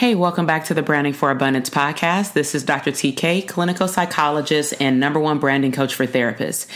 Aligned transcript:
Hey, 0.00 0.14
welcome 0.14 0.46
back 0.46 0.64
to 0.64 0.72
the 0.72 0.80
Branding 0.80 1.12
for 1.12 1.30
Abundance 1.30 1.68
podcast. 1.68 2.32
This 2.32 2.54
is 2.54 2.64
Dr. 2.64 2.90
TK, 2.90 3.46
clinical 3.46 3.86
psychologist 3.86 4.72
and 4.80 4.98
number 4.98 5.20
one 5.20 5.38
branding 5.38 5.72
coach 5.72 5.94
for 5.94 6.06
therapists. 6.06 6.66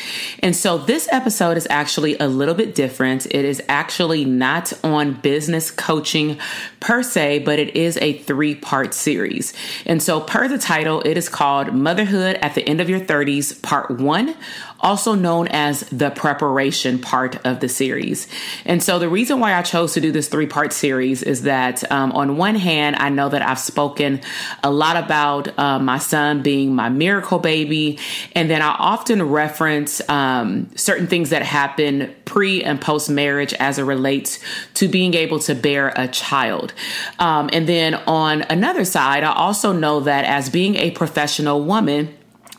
And 0.40 0.54
so 0.54 0.76
this 0.76 1.08
episode 1.10 1.56
is 1.56 1.66
actually 1.70 2.18
a 2.18 2.28
little 2.28 2.54
bit 2.54 2.74
different. 2.74 3.24
It 3.24 3.46
is 3.46 3.62
actually 3.66 4.26
not 4.26 4.74
on 4.84 5.14
business 5.14 5.70
coaching 5.70 6.38
per 6.80 7.02
se, 7.02 7.38
but 7.38 7.58
it 7.58 7.74
is 7.74 7.96
a 8.02 8.12
three 8.18 8.56
part 8.56 8.92
series. 8.92 9.54
And 9.86 10.02
so, 10.02 10.20
per 10.20 10.46
the 10.46 10.58
title, 10.58 11.00
it 11.06 11.16
is 11.16 11.30
called 11.30 11.72
Motherhood 11.72 12.36
at 12.42 12.54
the 12.54 12.68
End 12.68 12.82
of 12.82 12.90
Your 12.90 13.00
30s, 13.00 13.62
Part 13.62 13.90
One 13.90 14.36
also 14.84 15.14
known 15.14 15.48
as 15.48 15.80
the 15.90 16.10
preparation 16.10 16.98
part 16.98 17.44
of 17.46 17.60
the 17.60 17.68
series. 17.68 18.28
And 18.66 18.82
so 18.82 18.98
the 18.98 19.08
reason 19.08 19.40
why 19.40 19.54
I 19.54 19.62
chose 19.62 19.94
to 19.94 20.00
do 20.00 20.12
this 20.12 20.28
three 20.28 20.46
part 20.46 20.72
series 20.72 21.22
is 21.22 21.42
that 21.42 21.90
um, 21.90 22.12
on 22.12 22.36
one 22.36 22.54
hand, 22.54 22.96
I 22.96 23.08
know 23.08 23.30
that 23.30 23.42
I've 23.42 23.58
spoken 23.58 24.20
a 24.62 24.70
lot 24.70 24.96
about 24.96 25.58
uh, 25.58 25.78
my 25.78 25.98
son 25.98 26.42
being 26.42 26.74
my 26.74 26.90
miracle 26.90 27.38
baby. 27.38 27.98
And 28.32 28.50
then 28.50 28.60
I 28.60 28.76
often 28.78 29.22
reference 29.22 30.06
um, 30.08 30.70
certain 30.76 31.06
things 31.06 31.30
that 31.30 31.42
happen 31.42 32.14
pre 32.26 32.62
and 32.62 32.80
post 32.80 33.08
marriage 33.08 33.54
as 33.54 33.78
it 33.78 33.84
relates 33.84 34.38
to 34.74 34.86
being 34.86 35.14
able 35.14 35.38
to 35.40 35.54
bear 35.54 35.92
a 35.96 36.08
child. 36.08 36.74
Um, 37.18 37.48
and 37.52 37.66
then 37.66 37.94
on 37.94 38.42
another 38.42 38.84
side, 38.84 39.24
I 39.24 39.32
also 39.32 39.72
know 39.72 40.00
that 40.00 40.26
as 40.26 40.50
being 40.50 40.76
a 40.76 40.90
professional 40.90 41.64
woman, 41.64 42.14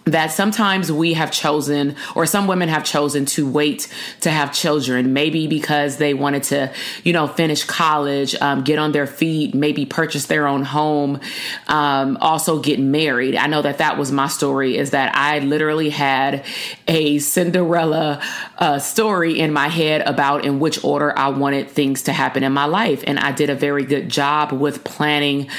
that 0.05 0.31
sometimes 0.31 0.91
we 0.91 1.13
have 1.13 1.31
chosen, 1.31 1.95
or 2.13 2.27
some 2.27 2.45
women 2.45 2.69
have 2.69 2.83
chosen 2.83 3.25
to 3.25 3.49
wait 3.49 3.91
to 4.21 4.29
have 4.29 4.53
children, 4.53 5.13
maybe 5.13 5.47
because 5.47 5.97
they 5.97 6.13
wanted 6.13 6.43
to, 6.43 6.71
you 7.03 7.11
know, 7.11 7.27
finish 7.27 7.63
college, 7.63 8.35
um, 8.35 8.63
get 8.63 8.77
on 8.77 8.91
their 8.91 9.07
feet, 9.07 9.55
maybe 9.55 9.83
purchase 9.83 10.27
their 10.27 10.45
own 10.45 10.61
home, 10.61 11.19
um, 11.67 12.17
also 12.21 12.59
get 12.59 12.79
married. 12.79 13.35
I 13.35 13.47
know 13.47 13.63
that 13.63 13.79
that 13.79 13.97
was 13.97 14.11
my 14.11 14.27
story 14.27 14.77
is 14.77 14.91
that 14.91 15.15
I 15.15 15.39
literally 15.39 15.89
had 15.89 16.45
a 16.87 17.17
Cinderella 17.17 18.21
uh, 18.59 18.77
story 18.77 19.39
in 19.39 19.51
my 19.51 19.69
head 19.69 20.01
about 20.01 20.45
in 20.45 20.59
which 20.59 20.83
order 20.83 21.17
I 21.17 21.29
wanted 21.29 21.69
things 21.69 22.03
to 22.03 22.13
happen 22.13 22.43
in 22.43 22.53
my 22.53 22.65
life. 22.65 23.03
And 23.07 23.17
I 23.17 23.31
did 23.31 23.49
a 23.49 23.55
very 23.55 23.83
good 23.83 24.09
job 24.09 24.51
with 24.51 24.83
planning, 24.83 25.49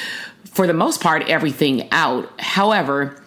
for 0.44 0.68
the 0.68 0.72
most 0.72 1.02
part, 1.02 1.28
everything 1.28 1.88
out. 1.90 2.40
However, 2.40 3.20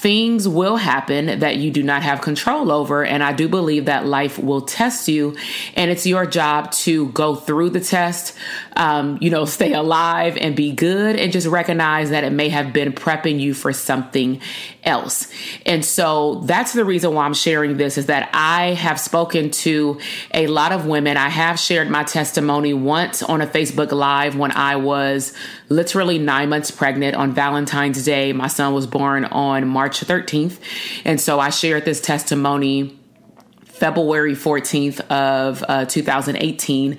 things 0.00 0.46
will 0.46 0.76
happen 0.76 1.40
that 1.40 1.56
you 1.56 1.72
do 1.72 1.82
not 1.82 2.04
have 2.04 2.20
control 2.20 2.70
over. 2.70 3.04
And 3.04 3.20
I 3.20 3.32
do 3.32 3.48
believe 3.48 3.86
that 3.86 4.06
life 4.06 4.38
will 4.38 4.60
test 4.60 5.08
you. 5.08 5.36
And 5.74 5.90
it's 5.90 6.06
your 6.06 6.24
job 6.24 6.70
to 6.72 7.08
go 7.08 7.34
through 7.34 7.70
the 7.70 7.80
test, 7.80 8.36
um, 8.76 9.18
you 9.20 9.28
know, 9.28 9.44
stay 9.44 9.72
alive 9.72 10.36
and 10.36 10.54
be 10.54 10.70
good 10.70 11.16
and 11.16 11.32
just 11.32 11.48
recognize 11.48 12.10
that 12.10 12.22
it 12.22 12.30
may 12.30 12.48
have 12.48 12.72
been 12.72 12.92
prepping 12.92 13.40
you 13.40 13.54
for 13.54 13.72
something 13.72 14.40
else. 14.84 15.26
And 15.66 15.84
so 15.84 16.42
that's 16.44 16.74
the 16.74 16.84
reason 16.84 17.12
why 17.14 17.24
I'm 17.24 17.34
sharing 17.34 17.76
this 17.76 17.98
is 17.98 18.06
that 18.06 18.30
I 18.32 18.74
have 18.74 19.00
spoken 19.00 19.50
to 19.50 19.98
a 20.32 20.46
lot 20.46 20.70
of 20.70 20.86
women. 20.86 21.16
I 21.16 21.28
have 21.28 21.58
shared 21.58 21.90
my 21.90 22.04
testimony 22.04 22.72
once 22.72 23.20
on 23.20 23.40
a 23.40 23.48
Facebook 23.48 23.90
Live 23.90 24.36
when 24.36 24.52
I 24.52 24.76
was 24.76 25.32
literally 25.68 26.18
nine 26.18 26.48
months 26.48 26.70
pregnant 26.70 27.16
on 27.16 27.32
Valentine's 27.32 28.04
Day. 28.04 28.32
My 28.32 28.48
son 28.48 28.74
was 28.74 28.86
born 28.86 29.24
on 29.26 29.68
March 29.68 30.00
13th. 30.00 30.58
And 31.04 31.20
so 31.20 31.40
I 31.40 31.50
shared 31.50 31.84
this 31.84 32.00
testimony 32.00 32.98
February 33.78 34.34
14th 34.34 35.00
of 35.08 35.64
uh, 35.68 35.84
2018 35.84 36.98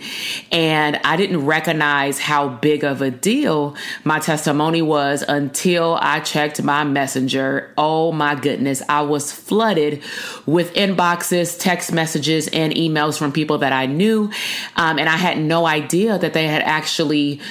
and 0.52 1.00
I 1.04 1.18
didn't 1.18 1.46
recognize 1.46 2.20
how 2.20 2.48
big 2.48 2.86
of 2.86 3.02
a 3.02 3.12
deal 3.12 3.76
my 4.06 4.20
testimony 4.20 4.82
was 4.82 5.22
until 5.28 5.98
I 6.02 6.22
checked 6.22 6.64
my 6.64 6.86
messenger. 6.86 7.74
Oh 7.78 8.14
my 8.14 8.36
goodness, 8.36 8.82
I 8.88 9.02
was 9.02 9.32
flooded 9.34 10.02
with 10.46 10.74
inboxes, 10.74 11.60
text 11.60 11.92
messages 11.92 12.48
and 12.48 12.74
emails 12.74 13.20
from 13.20 13.34
people 13.34 13.58
that 13.58 13.74
I 13.74 13.86
knew 13.86 14.32
um, 14.78 15.00
and 15.00 15.10
I 15.10 15.18
had 15.18 15.38
no 15.38 15.66
idea 15.66 16.18
that 16.18 16.32
they 16.32 16.48
had 16.48 16.62
actually 16.62 17.42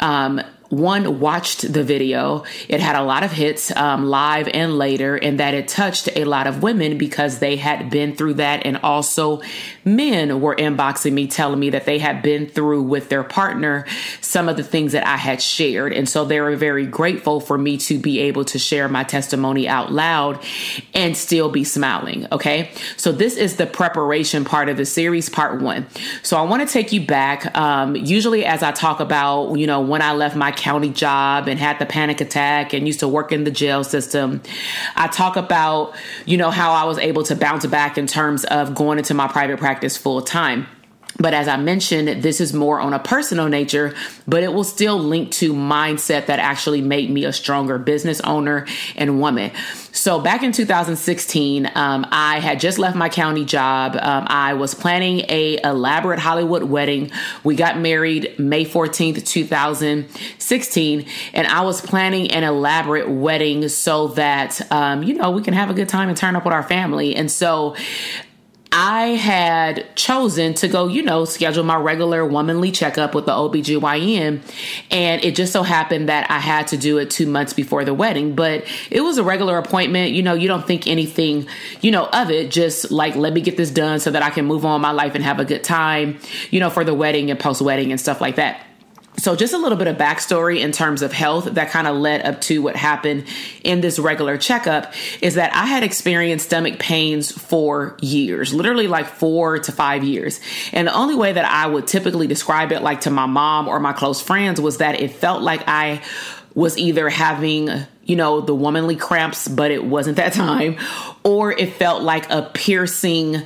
um, 0.00 0.40
one 0.70 1.18
watched 1.20 1.72
the 1.72 1.82
video. 1.82 2.44
It 2.68 2.80
had 2.80 2.94
a 2.94 3.02
lot 3.02 3.22
of 3.22 3.32
hits 3.32 3.74
um, 3.74 4.06
live 4.06 4.48
and 4.48 4.76
later, 4.76 5.16
and 5.16 5.40
that 5.40 5.54
it 5.54 5.68
touched 5.68 6.08
a 6.14 6.24
lot 6.24 6.46
of 6.46 6.62
women 6.62 6.98
because 6.98 7.38
they 7.38 7.56
had 7.56 7.90
been 7.90 8.14
through 8.14 8.34
that. 8.34 8.66
And 8.66 8.76
also, 8.78 9.40
men 9.84 10.40
were 10.40 10.54
inboxing 10.54 11.12
me 11.12 11.26
telling 11.26 11.58
me 11.58 11.70
that 11.70 11.86
they 11.86 11.98
had 11.98 12.22
been 12.22 12.46
through 12.46 12.82
with 12.82 13.08
their 13.08 13.24
partner 13.24 13.86
some 14.20 14.48
of 14.48 14.56
the 14.56 14.62
things 14.62 14.92
that 14.92 15.06
I 15.06 15.16
had 15.16 15.40
shared. 15.40 15.92
And 15.92 16.08
so 16.08 16.24
they 16.24 16.40
were 16.40 16.56
very 16.56 16.86
grateful 16.86 17.40
for 17.40 17.56
me 17.56 17.78
to 17.78 17.98
be 17.98 18.20
able 18.20 18.44
to 18.46 18.58
share 18.58 18.88
my 18.88 19.04
testimony 19.04 19.66
out 19.66 19.90
loud 19.90 20.44
and 20.94 21.16
still 21.16 21.50
be 21.50 21.64
smiling. 21.64 22.26
Okay. 22.30 22.70
So 22.96 23.12
this 23.12 23.36
is 23.36 23.56
the 23.56 23.66
preparation 23.66 24.44
part 24.44 24.68
of 24.68 24.76
the 24.76 24.84
series, 24.84 25.28
part 25.28 25.60
one. 25.60 25.86
So 26.22 26.36
I 26.36 26.42
want 26.42 26.66
to 26.66 26.72
take 26.72 26.92
you 26.92 27.06
back. 27.06 27.56
Um, 27.56 27.96
usually, 27.96 28.44
as 28.44 28.62
I 28.62 28.72
talk 28.72 29.00
about, 29.00 29.54
you 29.54 29.66
know, 29.66 29.80
when 29.80 30.02
I 30.02 30.12
left 30.12 30.36
my 30.36 30.52
county 30.58 30.90
job 30.90 31.48
and 31.48 31.58
had 31.58 31.78
the 31.78 31.86
panic 31.86 32.20
attack 32.20 32.74
and 32.74 32.86
used 32.86 33.00
to 33.00 33.08
work 33.08 33.32
in 33.32 33.44
the 33.44 33.50
jail 33.50 33.84
system. 33.84 34.42
I 34.96 35.08
talk 35.08 35.36
about, 35.36 35.94
you 36.26 36.36
know, 36.36 36.50
how 36.50 36.72
I 36.72 36.84
was 36.84 36.98
able 36.98 37.22
to 37.24 37.36
bounce 37.36 37.64
back 37.66 37.96
in 37.96 38.06
terms 38.06 38.44
of 38.44 38.74
going 38.74 38.98
into 38.98 39.14
my 39.14 39.28
private 39.28 39.58
practice 39.58 39.96
full 39.96 40.20
time. 40.20 40.66
But 41.18 41.34
as 41.34 41.48
I 41.48 41.56
mentioned, 41.56 42.22
this 42.22 42.40
is 42.40 42.52
more 42.52 42.78
on 42.78 42.94
a 42.94 42.98
personal 43.00 43.48
nature, 43.48 43.94
but 44.28 44.44
it 44.44 44.52
will 44.52 44.64
still 44.64 44.98
link 44.98 45.32
to 45.32 45.52
mindset 45.52 46.26
that 46.26 46.38
actually 46.38 46.80
made 46.80 47.10
me 47.10 47.24
a 47.24 47.32
stronger 47.32 47.76
business 47.76 48.20
owner 48.20 48.66
and 48.94 49.20
woman. 49.20 49.50
So 49.90 50.20
back 50.20 50.44
in 50.44 50.52
2016, 50.52 51.72
um, 51.74 52.06
I 52.12 52.38
had 52.38 52.60
just 52.60 52.78
left 52.78 52.96
my 52.96 53.08
county 53.08 53.44
job. 53.44 53.96
Um, 53.96 54.26
I 54.28 54.54
was 54.54 54.74
planning 54.74 55.24
a 55.28 55.60
elaborate 55.64 56.20
Hollywood 56.20 56.62
wedding. 56.62 57.10
We 57.42 57.56
got 57.56 57.78
married 57.78 58.38
May 58.38 58.64
14th, 58.64 59.26
2016, 59.26 61.06
and 61.32 61.46
I 61.48 61.62
was 61.62 61.80
planning 61.80 62.30
an 62.30 62.44
elaborate 62.44 63.10
wedding 63.10 63.68
so 63.68 64.08
that 64.08 64.60
um, 64.70 65.02
you 65.02 65.14
know 65.14 65.32
we 65.32 65.42
can 65.42 65.54
have 65.54 65.68
a 65.68 65.74
good 65.74 65.88
time 65.88 66.08
and 66.08 66.16
turn 66.16 66.36
up 66.36 66.44
with 66.44 66.54
our 66.54 66.62
family. 66.62 67.16
And 67.16 67.28
so 67.28 67.74
I 68.70 69.08
had 69.08 69.96
chosen 69.96 70.54
to 70.54 70.68
go, 70.68 70.88
you 70.88 71.02
know, 71.02 71.24
schedule 71.24 71.64
my 71.64 71.76
regular 71.76 72.24
womanly 72.26 72.70
checkup 72.70 73.14
with 73.14 73.26
the 73.26 73.32
OBGYN. 73.32 74.42
And 74.90 75.24
it 75.24 75.34
just 75.34 75.52
so 75.52 75.62
happened 75.62 76.08
that 76.08 76.30
I 76.30 76.38
had 76.38 76.68
to 76.68 76.76
do 76.76 76.98
it 76.98 77.10
two 77.10 77.26
months 77.26 77.52
before 77.52 77.84
the 77.84 77.94
wedding. 77.94 78.34
But 78.34 78.66
it 78.90 79.00
was 79.00 79.16
a 79.18 79.24
regular 79.24 79.58
appointment. 79.58 80.12
You 80.12 80.22
know, 80.22 80.34
you 80.34 80.48
don't 80.48 80.66
think 80.66 80.86
anything, 80.86 81.46
you 81.80 81.90
know, 81.90 82.06
of 82.06 82.30
it. 82.30 82.50
Just 82.50 82.90
like, 82.90 83.16
let 83.16 83.32
me 83.32 83.40
get 83.40 83.56
this 83.56 83.70
done 83.70 84.00
so 84.00 84.10
that 84.10 84.22
I 84.22 84.30
can 84.30 84.44
move 84.44 84.64
on 84.64 84.80
my 84.80 84.92
life 84.92 85.14
and 85.14 85.24
have 85.24 85.40
a 85.40 85.44
good 85.44 85.64
time, 85.64 86.18
you 86.50 86.60
know, 86.60 86.70
for 86.70 86.84
the 86.84 86.94
wedding 86.94 87.30
and 87.30 87.40
post 87.40 87.62
wedding 87.62 87.90
and 87.90 88.00
stuff 88.00 88.20
like 88.20 88.36
that. 88.36 88.67
So, 89.18 89.34
just 89.34 89.52
a 89.52 89.58
little 89.58 89.76
bit 89.76 89.88
of 89.88 89.96
backstory 89.96 90.60
in 90.60 90.70
terms 90.70 91.02
of 91.02 91.12
health 91.12 91.46
that 91.46 91.70
kind 91.70 91.86
of 91.86 91.96
led 91.96 92.24
up 92.24 92.40
to 92.42 92.62
what 92.62 92.76
happened 92.76 93.24
in 93.64 93.80
this 93.80 93.98
regular 93.98 94.38
checkup 94.38 94.92
is 95.20 95.34
that 95.34 95.54
I 95.54 95.66
had 95.66 95.82
experienced 95.82 96.46
stomach 96.46 96.78
pains 96.78 97.32
for 97.32 97.96
years, 98.00 98.54
literally 98.54 98.86
like 98.86 99.06
four 99.06 99.58
to 99.58 99.72
five 99.72 100.04
years. 100.04 100.40
And 100.72 100.86
the 100.86 100.94
only 100.94 101.16
way 101.16 101.32
that 101.32 101.44
I 101.44 101.66
would 101.66 101.86
typically 101.88 102.28
describe 102.28 102.70
it, 102.70 102.80
like 102.80 103.02
to 103.02 103.10
my 103.10 103.26
mom 103.26 103.66
or 103.66 103.80
my 103.80 103.92
close 103.92 104.22
friends, 104.22 104.60
was 104.60 104.78
that 104.78 105.00
it 105.00 105.12
felt 105.12 105.42
like 105.42 105.64
I 105.66 106.02
was 106.54 106.78
either 106.78 107.08
having 107.08 107.70
you 108.08 108.16
know, 108.16 108.40
the 108.40 108.54
womanly 108.54 108.96
cramps, 108.96 109.46
but 109.46 109.70
it 109.70 109.84
wasn't 109.84 110.16
that 110.16 110.32
time, 110.32 110.78
or 111.22 111.52
it 111.52 111.74
felt 111.74 112.02
like 112.02 112.28
a 112.30 112.50
piercing 112.54 113.42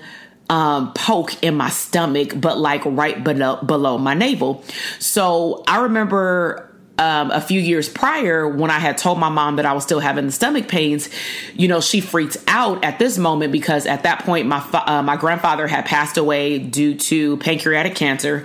um, 0.53 0.93
poke 0.93 1.43
in 1.43 1.55
my 1.55 1.71
stomach, 1.71 2.39
but 2.39 2.59
like 2.59 2.85
right 2.85 3.25
below, 3.25 3.57
below 3.57 3.97
my 3.97 4.13
navel. 4.13 4.63
So 4.99 5.65
I 5.67 5.85
remember 5.85 6.69
um, 6.99 7.31
a 7.31 7.41
few 7.41 7.59
years 7.59 7.89
prior, 7.89 8.47
when 8.47 8.71
I 8.71 8.79
had 8.79 8.99
told 8.99 9.19
my 9.19 9.31
mom 9.31 9.57
that 9.57 9.65
I 9.65 9.73
was 9.73 9.83
still 9.83 9.99
having 9.99 10.27
the 10.27 10.33
stomach 10.33 10.69
pains, 10.69 11.09
you 11.55 11.69
know, 11.69 11.81
she 11.81 12.03
freaked 12.03 12.37
out 12.47 12.85
at 12.85 12.99
this 12.99 13.17
moment 13.17 13.51
because 13.51 13.87
at 13.87 14.03
that 14.03 14.27
point, 14.27 14.47
my 14.47 14.59
uh, 14.75 15.03
my 15.03 15.17
grandfather 15.17 15.67
had 15.67 15.87
passed 15.87 16.19
away 16.19 16.59
due 16.59 16.97
to 16.97 17.39
pancreatic 17.39 17.95
cancer. 17.95 18.45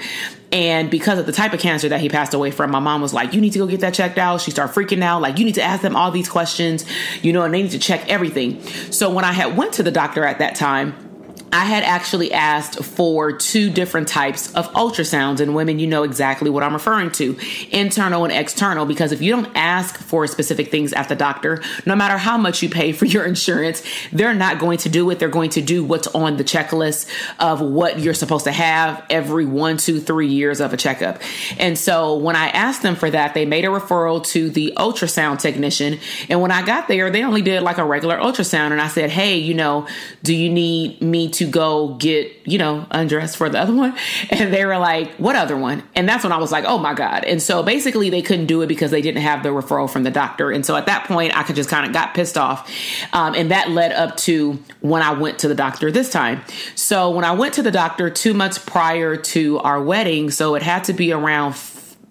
And 0.49 0.89
because 0.89 1.19
of 1.19 1.25
the 1.25 1.33
type 1.33 1.51
of 1.51 1.59
cancer 1.59 1.89
that 1.89 1.99
he 1.99 2.07
passed 2.07 2.33
away 2.33 2.51
from, 2.51 2.71
my 2.71 2.79
mom 2.79 3.01
was 3.01 3.13
like, 3.13 3.33
You 3.33 3.41
need 3.41 3.51
to 3.51 3.59
go 3.59 3.67
get 3.67 3.81
that 3.81 3.93
checked 3.93 4.17
out. 4.17 4.39
She 4.39 4.51
started 4.51 4.73
freaking 4.73 5.03
out, 5.03 5.21
like, 5.21 5.39
you 5.39 5.43
need 5.43 5.55
to 5.55 5.61
ask 5.61 5.81
them 5.81 5.97
all 5.97 6.09
these 6.09 6.29
questions, 6.29 6.85
you 7.21 7.33
know, 7.33 7.43
and 7.43 7.53
they 7.53 7.63
need 7.63 7.71
to 7.71 7.79
check 7.79 8.07
everything. 8.07 8.61
So 8.91 9.13
when 9.13 9.25
I 9.25 9.33
had 9.33 9.57
went 9.57 9.73
to 9.73 9.83
the 9.83 9.91
doctor 9.91 10.23
at 10.23 10.39
that 10.39 10.55
time, 10.55 11.06
I 11.51 11.63
had 11.63 11.83
actually 11.83 12.33
asked 12.33 12.83
for 12.83 13.31
two 13.31 13.69
different 13.69 14.07
types 14.09 14.53
of 14.53 14.71
ultrasounds, 14.73 15.39
and 15.39 15.55
women, 15.55 15.79
you 15.79 15.87
know 15.87 16.03
exactly 16.03 16.49
what 16.49 16.61
I'm 16.61 16.73
referring 16.73 17.11
to 17.11 17.37
internal 17.71 18.25
and 18.25 18.33
external. 18.33 18.85
Because 18.85 19.11
if 19.11 19.21
you 19.21 19.31
don't 19.31 19.49
ask 19.55 19.97
for 19.97 20.27
specific 20.27 20.69
things 20.71 20.91
at 20.91 21.07
the 21.07 21.15
doctor, 21.15 21.61
no 21.85 21.95
matter 21.95 22.17
how 22.17 22.37
much 22.37 22.61
you 22.61 22.69
pay 22.69 22.91
for 22.91 23.05
your 23.05 23.23
insurance, 23.23 23.81
they're 24.11 24.33
not 24.33 24.59
going 24.59 24.79
to 24.79 24.89
do 24.89 25.09
it. 25.09 25.19
They're 25.19 25.29
going 25.29 25.51
to 25.51 25.61
do 25.61 25.85
what's 25.85 26.07
on 26.07 26.35
the 26.35 26.43
checklist 26.43 27.07
of 27.39 27.61
what 27.61 27.99
you're 27.99 28.13
supposed 28.13 28.43
to 28.45 28.51
have 28.51 29.05
every 29.09 29.45
one, 29.45 29.77
two, 29.77 30.01
three 30.01 30.27
years 30.27 30.59
of 30.59 30.73
a 30.73 30.77
checkup. 30.77 31.21
And 31.57 31.77
so 31.77 32.17
when 32.17 32.35
I 32.35 32.49
asked 32.49 32.81
them 32.81 32.95
for 32.95 33.09
that, 33.09 33.33
they 33.33 33.45
made 33.45 33.63
a 33.63 33.69
referral 33.69 34.25
to 34.27 34.49
the 34.49 34.73
ultrasound 34.75 35.39
technician. 35.39 35.99
And 36.29 36.41
when 36.41 36.51
I 36.51 36.65
got 36.65 36.89
there, 36.89 37.09
they 37.09 37.23
only 37.23 37.41
did 37.41 37.63
like 37.63 37.77
a 37.77 37.85
regular 37.85 38.17
ultrasound. 38.17 38.71
And 38.71 38.81
I 38.81 38.89
said, 38.89 39.09
Hey, 39.11 39.37
you 39.37 39.53
know, 39.53 39.87
do 40.23 40.35
you 40.35 40.49
need 40.49 41.01
me 41.01 41.29
to 41.29 41.36
go 41.45 41.95
get, 41.95 42.31
you 42.45 42.57
know, 42.57 42.87
undressed 42.89 43.37
for 43.37 43.49
the 43.49 43.59
other 43.59 43.73
one. 43.73 43.95
And 44.29 44.53
they 44.53 44.65
were 44.65 44.77
like, 44.77 45.11
what 45.15 45.35
other 45.35 45.57
one? 45.57 45.83
And 45.95 46.07
that's 46.07 46.23
when 46.23 46.31
I 46.31 46.37
was 46.37 46.51
like, 46.51 46.65
oh 46.65 46.77
my 46.77 46.93
God. 46.93 47.23
And 47.23 47.41
so 47.41 47.63
basically 47.63 48.09
they 48.09 48.21
couldn't 48.21 48.45
do 48.45 48.61
it 48.61 48.67
because 48.67 48.91
they 48.91 49.01
didn't 49.01 49.21
have 49.21 49.43
the 49.43 49.49
referral 49.49 49.89
from 49.89 50.03
the 50.03 50.11
doctor. 50.11 50.51
And 50.51 50.65
so 50.65 50.75
at 50.75 50.85
that 50.85 51.05
point, 51.05 51.35
I 51.35 51.43
could 51.43 51.55
just 51.55 51.69
kind 51.69 51.85
of 51.85 51.93
got 51.93 52.13
pissed 52.13 52.37
off. 52.37 52.69
Um, 53.13 53.35
and 53.35 53.51
that 53.51 53.71
led 53.71 53.91
up 53.91 54.17
to 54.17 54.59
when 54.81 55.01
I 55.01 55.13
went 55.13 55.39
to 55.39 55.47
the 55.47 55.55
doctor 55.55 55.91
this 55.91 56.11
time. 56.11 56.41
So 56.75 57.09
when 57.09 57.25
I 57.25 57.31
went 57.33 57.53
to 57.55 57.63
the 57.63 57.71
doctor 57.71 58.09
two 58.09 58.33
months 58.33 58.57
prior 58.57 59.15
to 59.15 59.59
our 59.59 59.81
wedding, 59.81 60.29
so 60.29 60.55
it 60.55 60.61
had 60.61 60.83
to 60.85 60.93
be 60.93 61.11
around 61.11 61.55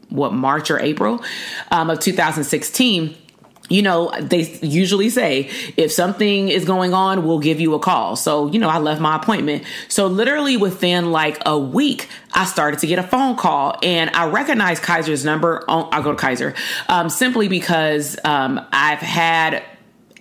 what, 0.09 0.33
March 0.33 0.71
or 0.71 0.79
April 0.79 1.23
um, 1.71 1.91
of 1.91 2.01
2016 2.01 3.17
you 3.69 3.83
know, 3.83 4.13
they 4.21 4.43
usually 4.63 5.11
say 5.11 5.51
if 5.77 5.93
something 5.93 6.49
is 6.49 6.65
going 6.65 6.95
on, 6.95 7.27
we'll 7.27 7.39
give 7.39 7.61
you 7.61 7.75
a 7.75 7.79
call. 7.79 8.17
So, 8.17 8.49
you 8.49 8.59
know, 8.59 8.69
I 8.69 8.79
left 8.79 9.01
my 9.01 9.17
appointment. 9.17 9.65
So, 9.89 10.07
literally 10.07 10.57
within 10.57 11.13
like 11.13 11.39
a 11.45 11.59
week, 11.59 12.09
I 12.33 12.45
started 12.45 12.81
to 12.81 12.87
get 12.87 12.99
a 12.99 13.03
phone 13.03 13.37
call 13.37 13.79
and 13.83 14.11
I 14.11 14.29
recognized 14.29 14.83
Kaiser's 14.83 15.25
number. 15.25 15.65
I'll 15.69 16.03
go 16.03 16.13
to 16.13 16.19
Kaiser 16.19 16.55
um, 16.89 17.09
simply 17.09 17.49
because 17.49 18.17
um, 18.25 18.61
I've 18.73 18.99
had 18.99 19.63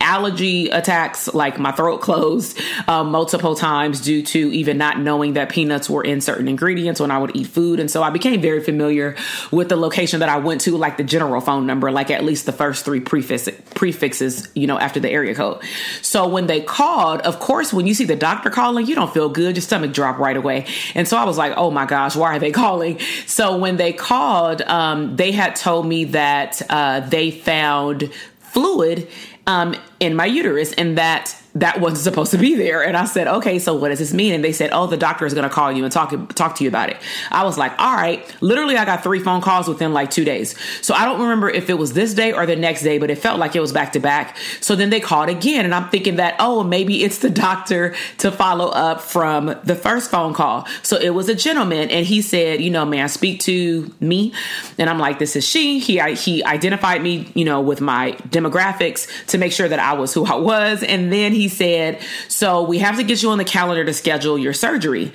allergy 0.06 0.70
attacks, 0.70 1.34
like 1.34 1.60
my 1.60 1.72
throat 1.72 2.00
closed 2.00 2.60
um, 2.88 3.12
multiple 3.12 3.56
times 3.56 4.00
due 4.00 4.22
to 4.22 4.52
even 4.54 4.78
not 4.78 5.00
knowing 5.00 5.34
that 5.34 5.50
peanuts 5.50 5.90
were 5.90 6.04
in 6.04 6.22
certain 6.22 6.48
ingredients 6.48 7.02
when 7.02 7.12
I 7.12 7.18
would 7.18 7.36
eat 7.36 7.48
food. 7.48 7.80
And 7.80 7.90
so 7.90 8.04
I 8.04 8.12
became 8.12 8.40
very 8.40 8.64
familiar 8.64 9.16
with 9.52 9.70
the 9.70 9.76
location 9.76 10.20
that 10.20 10.30
I 10.30 10.38
went 10.38 10.62
to, 10.62 10.78
like 10.78 10.98
the 10.98 11.04
general 11.04 11.42
phone 11.42 11.66
number, 11.66 11.92
like 11.92 12.12
at 12.12 12.24
least 12.24 12.46
the 12.46 12.52
first 12.52 12.86
three 12.86 13.00
prefix, 13.00 13.50
prefixes, 13.74 14.48
you 14.54 14.68
know, 14.68 14.78
after 14.78 15.00
the 15.00 15.10
area 15.10 15.34
code. 15.34 15.64
So 16.02 16.28
when 16.28 16.46
they 16.46 16.62
called, 16.62 17.22
of 17.22 17.40
course, 17.40 17.74
when 17.74 17.88
you 17.88 17.96
see 17.96 18.06
the 18.06 18.16
doctor 18.16 18.50
calling, 18.52 18.86
you 18.86 18.94
don't 18.94 19.14
feel 19.14 19.30
good, 19.30 19.56
your 19.56 19.62
stomach 19.62 19.92
drop 19.92 20.20
right 20.20 20.38
away. 20.38 20.68
And 20.94 21.08
so 21.08 21.18
I 21.18 21.26
was 21.26 21.38
like, 21.38 21.54
oh 21.58 21.72
my 21.72 21.86
gosh, 21.86 22.16
why 22.16 22.36
are 22.36 22.40
they 22.40 22.52
calling? 22.64 23.00
So 23.26 23.58
when 23.58 23.78
they 23.78 23.92
called, 23.92 24.62
um, 24.62 25.16
they 25.16 25.32
had 25.32 25.56
told 25.56 25.88
me 25.88 26.06
that 26.06 26.62
uh, 26.70 27.00
they 27.00 27.32
found 27.32 28.12
fluid 28.40 29.10
um, 29.48 29.76
in 30.00 30.16
my 30.16 30.26
uterus 30.26 30.74
and 30.74 30.98
that 30.98 31.42
that 31.56 31.80
wasn't 31.80 32.02
supposed 32.02 32.32
to 32.32 32.38
be 32.38 32.54
there. 32.56 32.84
And 32.84 32.98
I 32.98 33.06
said, 33.06 33.28
okay, 33.28 33.60
so 33.60 33.76
what 33.76 33.88
does 33.90 34.00
this 34.00 34.14
mean? 34.14 34.34
And 34.34 34.44
they 34.44 34.52
said, 34.52 34.72
oh, 34.74 34.88
the 34.88 34.98
doctor 34.98 35.26
is 35.26 35.34
going 35.34 35.48
to 35.48 35.54
call 35.54 35.72
you 35.72 35.86
and 35.86 35.92
talk, 35.92 36.12
talk 36.36 36.56
to 36.56 36.64
you 36.66 36.68
about 36.68 36.90
it. 36.90 36.98
I 37.32 37.46
was 37.46 37.58
like, 37.58 37.72
all 37.80 37.96
right. 37.96 38.24
Literally, 38.42 38.76
I 38.76 38.84
got 38.84 39.04
three 39.04 39.22
phone 39.22 39.40
calls 39.42 39.70
within 39.70 39.94
like 39.94 40.12
two 40.12 40.26
days. 40.26 40.56
So 40.82 40.94
I 40.94 41.06
don't 41.06 41.22
remember 41.22 41.50
if 41.50 41.70
it 41.70 41.76
was 41.76 41.94
this 41.94 42.14
day 42.14 42.34
or 42.34 42.46
the 42.46 42.58
next 42.58 42.84
day, 42.84 42.98
but 42.98 43.10
it 43.10 43.18
felt 43.18 43.40
like 43.40 43.56
it 43.56 43.62
was 43.62 43.72
back 43.72 43.94
to 43.94 44.02
back. 44.02 44.38
So 44.60 44.76
then 44.76 44.90
they 44.90 45.00
called 45.00 45.30
again. 45.30 45.64
And 45.64 45.74
I'm 45.74 45.90
thinking 45.90 46.18
that, 46.18 46.36
oh, 46.40 46.62
maybe 46.62 47.04
it's 47.04 47.20
the 47.20 47.30
doctor 47.46 47.96
to 48.18 48.32
follow 48.34 48.68
up 48.68 49.00
from 49.00 49.58
the 49.64 49.76
first 49.76 50.12
phone 50.12 50.34
call. 50.34 50.68
So 50.84 50.98
it 50.98 51.12
was 51.12 51.30
a 51.30 51.36
gentleman 51.36 51.90
and 51.90 52.06
he 52.06 52.22
said, 52.22 52.60
you 52.60 52.70
know, 52.70 52.84
may 52.84 53.02
I 53.02 53.08
speak 53.08 53.40
to 53.42 53.90
me? 54.02 54.34
And 54.78 54.90
I'm 54.90 55.00
like, 55.00 55.20
this 55.20 55.38
is 55.38 55.48
she. 55.48 55.80
He, 55.80 56.02
he 56.16 56.44
identified 56.44 57.02
me, 57.02 57.32
you 57.34 57.46
know, 57.46 57.62
with 57.62 57.80
my 57.80 58.12
demographics 58.30 59.08
to 59.28 59.38
make 59.38 59.54
sure 59.54 59.70
that 59.70 59.80
I 59.80 59.94
was 59.94 60.14
who 60.14 60.26
I 60.26 60.36
was. 60.36 60.84
And 60.84 61.14
then 61.14 61.32
he 61.32 61.45
he 61.46 61.50
said, 61.50 62.02
So 62.28 62.64
we 62.64 62.80
have 62.80 62.98
to 62.98 63.04
get 63.04 63.22
you 63.22 63.30
on 63.30 63.38
the 63.38 63.46
calendar 63.46 63.86
to 63.86 63.94
schedule 63.94 64.38
your 64.38 64.54
surgery. 64.54 65.12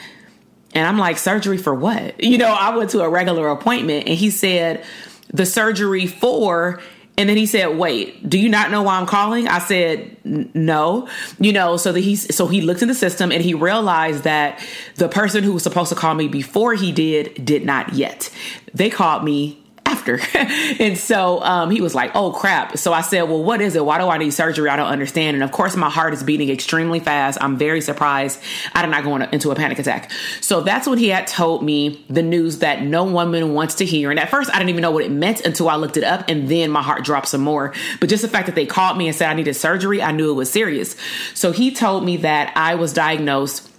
And 0.72 0.87
I'm 0.87 0.99
like, 0.99 1.18
Surgery 1.18 1.58
for 1.58 1.75
what? 1.75 2.22
You 2.30 2.38
know, 2.38 2.52
I 2.52 2.76
went 2.76 2.90
to 2.90 3.00
a 3.00 3.08
regular 3.08 3.49
appointment 3.49 4.06
and 4.06 4.16
he 4.16 4.30
said, 4.30 4.84
The 5.32 5.46
surgery 5.46 6.06
for. 6.06 6.80
And 7.18 7.28
then 7.28 7.37
he 7.37 7.44
said, 7.44 7.76
"Wait, 7.76 8.26
do 8.26 8.38
you 8.38 8.49
not 8.49 8.70
know 8.70 8.82
why 8.82 8.99
I'm 8.99 9.04
calling?" 9.04 9.46
I 9.46 9.58
said, 9.58 10.16
"No." 10.25 11.06
You 11.38 11.52
know, 11.52 11.76
so 11.76 11.92
that 11.92 12.00
he 12.00 12.16
so 12.16 12.46
he 12.46 12.62
looked 12.62 12.80
in 12.80 12.88
the 12.88 12.94
system 12.94 13.30
and 13.30 13.42
he 13.42 13.52
realized 13.52 14.25
that 14.25 14.64
the 14.94 15.06
person 15.06 15.44
who 15.44 15.52
was 15.52 15.62
supposed 15.62 15.90
to 15.90 15.96
call 15.96 16.14
me 16.14 16.28
before 16.28 16.72
he 16.72 16.92
did 16.92 17.44
did 17.44 17.66
not 17.66 17.92
yet. 17.92 18.30
They 18.72 18.88
called 18.88 19.22
me 19.22 19.60
after. 19.90 20.20
and 20.82 20.97
so 20.97 21.42
um, 21.42 21.70
he 21.70 21.80
was 21.80 21.94
like, 21.94 22.12
oh 22.14 22.32
crap. 22.32 22.78
So 22.78 22.92
I 22.92 23.00
said, 23.00 23.23
well, 23.23 23.42
what 23.42 23.61
is 23.61 23.75
it? 23.75 23.85
Why 23.85 23.99
do 23.99 24.09
I 24.09 24.18
need 24.18 24.30
surgery? 24.30 24.68
I 24.68 24.76
don't 24.76 24.88
understand. 24.88 25.35
And 25.35 25.42
of 25.42 25.52
course, 25.52 25.76
my 25.76 25.90
heart 25.90 26.14
is 26.14 26.23
beating 26.23 26.50
extremely 26.50 27.00
fast. 27.00 27.38
I'm 27.40 27.56
very 27.56 27.80
surprised 27.80 28.40
I 28.75 28.82
did 28.82 28.90
not 28.90 29.04
go 29.04 29.16
into 29.16 29.50
a 29.50 29.54
panic 29.54 29.78
attack. 29.78 30.11
So 30.40 30.61
that's 30.61 30.87
when 30.87 30.99
he 30.99 31.09
had 31.09 31.26
told 31.26 31.62
me 31.62 32.04
the 32.09 32.23
news 32.23 32.59
that 32.59 32.82
no 32.82 33.04
woman 33.04 33.54
wants 33.54 33.76
to 33.76 33.85
hear. 33.85 34.11
And 34.11 34.18
at 34.18 34.30
first, 34.30 34.50
I 34.50 34.59
didn't 34.59 34.70
even 34.70 34.82
know 34.82 34.90
what 34.90 35.04
it 35.04 35.11
meant 35.11 35.40
until 35.40 35.68
I 35.68 35.76
looked 35.76 35.97
it 35.97 36.04
up. 36.04 36.25
And 36.28 36.49
then 36.49 36.70
my 36.70 36.82
heart 36.82 37.04
dropped 37.04 37.28
some 37.28 37.42
more. 37.42 37.75
But 37.99 38.09
just 38.09 38.23
the 38.23 38.28
fact 38.28 38.47
that 38.47 38.54
they 38.54 38.66
called 38.66 38.97
me 38.97 39.09
and 39.09 39.16
said 39.16 39.28
I 39.28 39.35
needed 39.35 39.54
surgery, 39.54 40.02
I 40.02 40.12
knew 40.12 40.30
it 40.30 40.35
was 40.35 40.50
serious. 40.50 40.97
So 41.35 41.52
he 41.52 41.73
told 41.73 42.04
me 42.04 42.18
that 42.18 42.52
I 42.56 42.75
was 42.76 42.92
diagnosed 42.92 43.70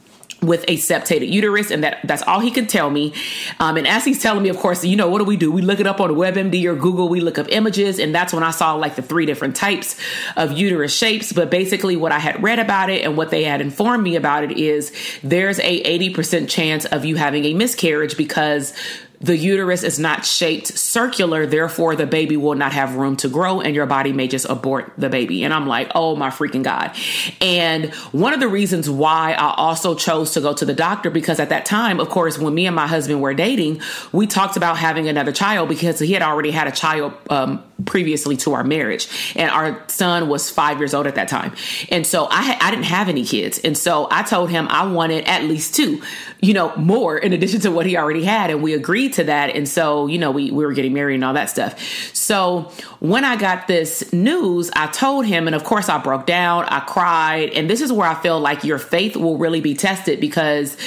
with 0.42 0.66
a 0.68 0.76
septated 0.78 1.30
uterus 1.30 1.70
and 1.70 1.84
that 1.84 2.00
that's 2.04 2.24
all 2.24 2.40
he 2.40 2.52
could 2.52 2.68
tell 2.68 2.90
me. 2.90 3.14
Um, 3.60 3.78
and 3.78 3.88
as 3.88 4.04
he's 4.04 4.22
telling 4.22 4.42
me 4.42 4.50
of 4.50 4.58
course 4.58 4.84
you 4.84 4.96
know 4.96 5.08
what 5.08 5.20
do 5.20 5.26
we 5.26 5.38
do? 5.38 5.52
We 5.52 5.62
look 5.62 5.80
it 5.80 5.88
up 5.88 6.00
on 6.00 6.10
webmd 6.12 6.66
or 6.66 6.76
google. 6.76 7.10
We 7.10 7.22
look 7.22 7.38
up 7.38 7.48
images 7.50 8.00
and 8.00 8.14
that's 8.14 8.34
when 8.34 8.44
i 8.44 8.52
saw 8.52 8.74
like 8.76 8.96
the 8.96 9.02
three 9.02 9.26
different 9.26 9.56
types 9.56 10.00
of 10.36 10.52
uterus 10.54 10.96
shapes. 10.96 11.32
But 11.32 11.52
basically 11.52 11.96
what 11.96 12.12
i 12.12 12.20
had 12.20 12.42
read 12.42 12.60
about 12.60 12.90
it 12.90 13.04
and 13.04 13.16
what 13.16 13.30
they 13.30 13.44
had 13.44 13.62
informed 13.62 14.04
me 14.04 14.16
about 14.16 14.44
it 14.44 14.58
is 14.58 14.92
there's 15.24 15.60
a 15.60 16.00
80% 16.00 16.50
chance 16.50 16.86
of 16.86 17.06
you 17.06 17.16
having 17.16 17.46
a 17.46 17.54
miscarriage 17.54 18.18
because 18.18 18.74
the 19.22 19.38
uterus 19.38 19.84
is 19.84 20.00
not 20.00 20.26
shaped 20.26 20.68
circular, 20.68 21.46
therefore 21.46 21.96
the 21.96 22.08
baby 22.08 22.38
will 22.38 22.56
not 22.56 22.74
have 22.74 22.96
room 22.96 23.16
to 23.18 23.30
grow 23.30 23.62
and 23.62 23.76
your 23.76 23.86
body 23.86 24.12
may 24.14 24.28
just 24.28 24.48
abort 24.50 24.92
the 24.98 25.10
baby. 25.10 25.44
And 25.44 25.54
I'm 25.54 25.68
like, 25.68 25.92
oh 25.94 26.16
my 26.16 26.30
freaking 26.30 26.64
God. 26.64 26.96
And 27.40 27.94
one 28.12 28.34
of 28.34 28.40
the 28.40 28.48
reasons 28.48 28.90
why 28.90 29.34
I 29.34 29.54
also 29.56 29.94
chose 29.94 30.32
to 30.32 30.42
go 30.42 30.54
to 30.54 30.66
the 30.66 30.74
doctor, 30.74 31.12
because 31.12 31.40
at 31.40 31.50
that 31.50 31.66
time, 31.66 32.00
of 32.00 32.10
course, 32.10 32.40
when 32.40 32.54
me 32.54 32.66
and 32.66 32.76
my 32.76 32.88
husband 32.88 33.22
were 33.22 33.36
dating, 33.36 33.82
we 34.12 34.26
talked 34.26 34.58
about 34.58 34.78
having 34.78 35.08
another 35.08 35.32
child 35.32 35.70
because 35.70 36.00
he 36.00 36.14
had 36.14 36.24
already 36.24 36.52
had 36.52 36.68
a 36.68 36.72
child 36.72 37.14
um, 37.30 37.64
previously 37.86 38.38
to 38.38 38.54
our 38.54 38.64
marriage 38.64 39.08
and 39.36 39.50
our 39.52 39.84
son 39.88 40.28
was 40.30 40.50
five 40.50 40.78
years 40.80 40.94
old 40.94 41.08
at 41.08 41.16
that 41.16 41.28
time 41.28 41.54
and 41.90 42.06
so 42.06 42.28
i 42.30 42.58
i 42.62 42.72
didn't 42.72 42.86
have 42.86 43.10
any 43.10 43.26
kids 43.26 43.60
and 43.60 43.78
so 43.78 44.08
i 44.12 44.22
told 44.24 44.50
him 44.50 44.68
i 44.70 44.86
wanted 44.86 45.24
at 45.26 45.44
least 45.44 45.76
two 45.76 46.02
you 46.42 46.54
know 46.54 46.76
more 46.78 47.18
in 47.18 47.34
addition 47.34 47.60
to 47.60 47.72
what 47.72 47.86
he 47.86 47.98
already 47.98 48.24
had 48.24 48.50
and 48.50 48.62
we 48.62 48.74
agreed 48.74 49.14
to 49.14 49.24
that. 49.26 49.56
And 49.56 49.68
so, 49.68 50.08
you 50.08 50.18
know, 50.18 50.32
we, 50.32 50.52
we 50.52 50.66
were 50.66 50.74
getting 50.74 50.94
married 50.94 51.16
and 51.16 51.24
all 51.24 51.34
that 51.34 51.50
stuff. 51.50 51.80
So 52.14 52.72
when 53.00 53.24
I 53.24 53.36
got 53.36 53.68
this 53.68 54.12
news, 54.14 54.70
I 54.76 54.88
told 54.88 55.26
him, 55.26 55.48
and 55.48 55.56
of 55.56 55.64
course 55.64 55.90
I 55.90 55.98
broke 55.98 56.26
down, 56.26 56.66
I 56.66 56.82
cried. 56.82 57.52
And 57.52 57.70
this 57.70 57.82
is 57.82 57.92
where 57.92 58.08
I 58.08 58.16
feel 58.22 58.40
like 58.40 58.64
your 58.64 58.78
faith 58.78 59.16
will 59.16 59.38
really 59.38 59.62
be 59.62 59.74
tested 59.74 60.20
because 60.20 60.78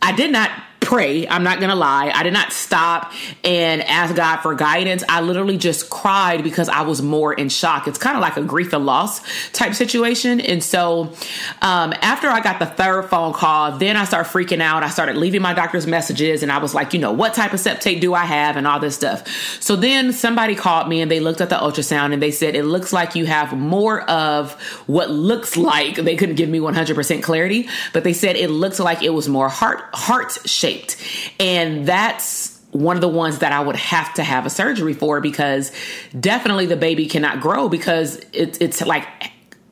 I 0.00 0.12
did 0.12 0.30
not 0.30 0.50
pray. 0.88 1.28
I'm 1.28 1.42
not 1.42 1.58
going 1.58 1.68
to 1.68 1.76
lie. 1.76 2.10
I 2.14 2.22
did 2.22 2.32
not 2.32 2.50
stop 2.50 3.12
and 3.44 3.82
ask 3.82 4.16
God 4.16 4.38
for 4.38 4.54
guidance. 4.54 5.04
I 5.06 5.20
literally 5.20 5.58
just 5.58 5.90
cried 5.90 6.42
because 6.42 6.70
I 6.70 6.80
was 6.80 7.02
more 7.02 7.34
in 7.34 7.50
shock. 7.50 7.86
It's 7.86 7.98
kind 7.98 8.16
of 8.16 8.22
like 8.22 8.38
a 8.38 8.42
grief 8.42 8.72
and 8.72 8.86
loss 8.86 9.20
type 9.50 9.74
situation. 9.74 10.40
And 10.40 10.64
so 10.64 11.12
um, 11.60 11.92
after 12.00 12.28
I 12.28 12.40
got 12.40 12.58
the 12.58 12.64
third 12.64 13.02
phone 13.10 13.34
call, 13.34 13.76
then 13.76 13.98
I 13.98 14.04
started 14.06 14.30
freaking 14.30 14.62
out. 14.62 14.82
I 14.82 14.88
started 14.88 15.18
leaving 15.18 15.42
my 15.42 15.52
doctor's 15.52 15.86
messages 15.86 16.42
and 16.42 16.50
I 16.50 16.56
was 16.56 16.74
like, 16.74 16.94
you 16.94 17.00
know, 17.00 17.12
what 17.12 17.34
type 17.34 17.52
of 17.52 17.60
septate 17.60 18.00
do 18.00 18.14
I 18.14 18.24
have 18.24 18.56
and 18.56 18.66
all 18.66 18.80
this 18.80 18.94
stuff. 18.94 19.28
So 19.62 19.76
then 19.76 20.14
somebody 20.14 20.54
called 20.54 20.88
me 20.88 21.02
and 21.02 21.10
they 21.10 21.20
looked 21.20 21.42
at 21.42 21.50
the 21.50 21.56
ultrasound 21.56 22.14
and 22.14 22.22
they 22.22 22.30
said, 22.30 22.54
it 22.56 22.64
looks 22.64 22.94
like 22.94 23.14
you 23.14 23.26
have 23.26 23.52
more 23.52 24.08
of 24.08 24.54
what 24.86 25.10
looks 25.10 25.54
like, 25.54 25.96
they 25.96 26.16
couldn't 26.16 26.36
give 26.36 26.48
me 26.48 26.60
100% 26.60 27.22
clarity, 27.22 27.68
but 27.92 28.04
they 28.04 28.14
said 28.14 28.36
it 28.36 28.48
looks 28.48 28.80
like 28.80 29.02
it 29.02 29.10
was 29.10 29.28
more 29.28 29.50
heart, 29.50 29.80
heart 29.92 30.32
shaped 30.46 30.77
shaped. 30.78 30.96
And 31.40 31.86
that's 31.86 32.58
one 32.72 32.96
of 32.96 33.00
the 33.00 33.08
ones 33.08 33.38
that 33.38 33.52
I 33.52 33.60
would 33.60 33.76
have 33.76 34.12
to 34.14 34.22
have 34.22 34.46
a 34.46 34.50
surgery 34.50 34.92
for 34.92 35.20
because 35.20 35.72
definitely 36.18 36.66
the 36.66 36.76
baby 36.76 37.06
cannot 37.06 37.40
grow 37.40 37.68
because 37.68 38.16
it, 38.32 38.60
it's 38.60 38.84
like 38.84 39.06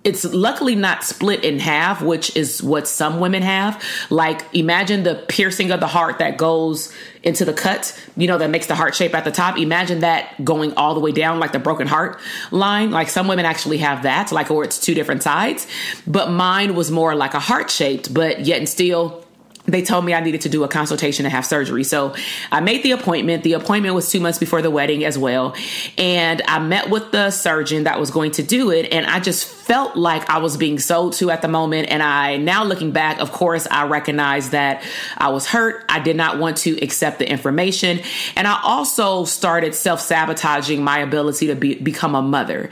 it's 0.03 0.25
luckily 0.25 0.77
not 0.77 1.03
split 1.03 1.45
in 1.45 1.59
half, 1.59 2.01
which 2.01 2.37
is 2.37 2.63
what 2.63 2.87
some 2.87 3.19
women 3.19 3.43
have. 3.43 3.83
Like, 4.09 4.43
imagine 4.55 5.03
the 5.03 5.17
piercing 5.17 5.73
of 5.73 5.81
the 5.81 5.89
heart 5.89 6.21
that 6.21 6.37
goes 6.37 6.95
into 7.25 7.45
the 7.45 7.53
cut, 7.53 8.01
you 8.17 8.29
know, 8.29 8.39
that 8.39 8.49
makes 8.49 8.69
the 8.69 8.77
heart 8.77 8.95
shape 8.95 9.17
at 9.17 9.25
the 9.25 9.33
top. 9.33 9.59
Imagine 9.59 10.01
that 10.01 10.45
going 10.45 10.73
all 10.75 10.95
the 10.95 11.01
way 11.01 11.11
down, 11.11 11.41
like 11.41 11.51
the 11.51 11.59
broken 11.59 11.89
heart 11.89 12.21
line. 12.53 12.93
Like, 12.93 13.09
some 13.09 13.27
women 13.27 13.47
actually 13.47 13.79
have 13.79 14.05
that, 14.05 14.31
like, 14.31 14.49
or 14.49 14.63
it's 14.63 14.79
two 14.79 14.95
different 14.95 15.25
sides. 15.25 15.67
But 16.07 16.31
mine 16.31 16.77
was 16.77 16.89
more 16.89 17.17
like 17.17 17.35
a 17.35 17.41
heart 17.41 17.69
shaped, 17.69 18.15
but 18.15 18.47
yet 18.47 18.59
and 18.59 18.69
still 18.69 19.26
they 19.67 19.83
told 19.83 20.05
me 20.05 20.15
I 20.15 20.21
needed 20.21 20.43
to 20.43 20.49
do 20.49 20.65
a 20.65 20.69
consultation 20.69 21.27
and 21.27 21.33
have 21.33 21.45
surgery. 21.45 21.85
So 21.85 22.15
I 22.53 22.61
made 22.61 22.83
the 22.83 22.93
appointment. 22.93 23.43
The 23.43 23.55
appointment 23.55 23.95
was 23.95 24.11
two 24.11 24.21
months 24.21 24.39
before 24.39 24.63
the 24.63 24.71
wedding 24.71 25.05
as 25.05 25.19
well. 25.19 25.55
And 25.99 26.43
I 26.47 26.59
met 26.59 26.91
with 26.91 27.11
the 27.13 27.31
surgeon 27.31 27.85
that 27.85 27.99
was 27.99 28.11
going 28.11 28.33
to 28.33 28.43
do 28.43 28.71
it. 28.71 28.93
And 28.93 29.07
I 29.07 29.21
just 29.21 29.47
felt 29.47 29.97
like 29.97 30.31
I 30.31 30.39
was 30.39 30.57
being 30.57 30.79
sold 30.79 31.15
to 31.15 31.31
at 31.31 31.43
the 31.43 31.49
moment. 31.49 31.91
And 31.91 32.03
I, 32.03 32.37
now 32.37 32.63
looking 32.63 32.93
back, 32.93 33.21
of 33.21 33.33
course, 33.33 33.67
I 33.71 33.87
recognize 33.87 34.51
that 34.51 34.85
I 35.19 35.31
was 35.31 35.47
hurt. 35.47 35.85
I 35.89 35.99
did 35.99 36.17
not 36.17 36.39
want 36.39 36.59
to 36.59 36.79
accept 36.83 37.19
the 37.19 37.29
information. 37.29 38.01
And 38.37 38.47
I 38.47 38.61
also 38.63 39.25
started 39.25 39.75
self 39.75 40.01
sabotaging 40.01 40.83
my 40.83 40.99
ability 40.99 41.49
to 41.49 41.57
be, 41.57 41.75
become 41.75 42.15
a 42.15 42.23
mother. 42.23 42.71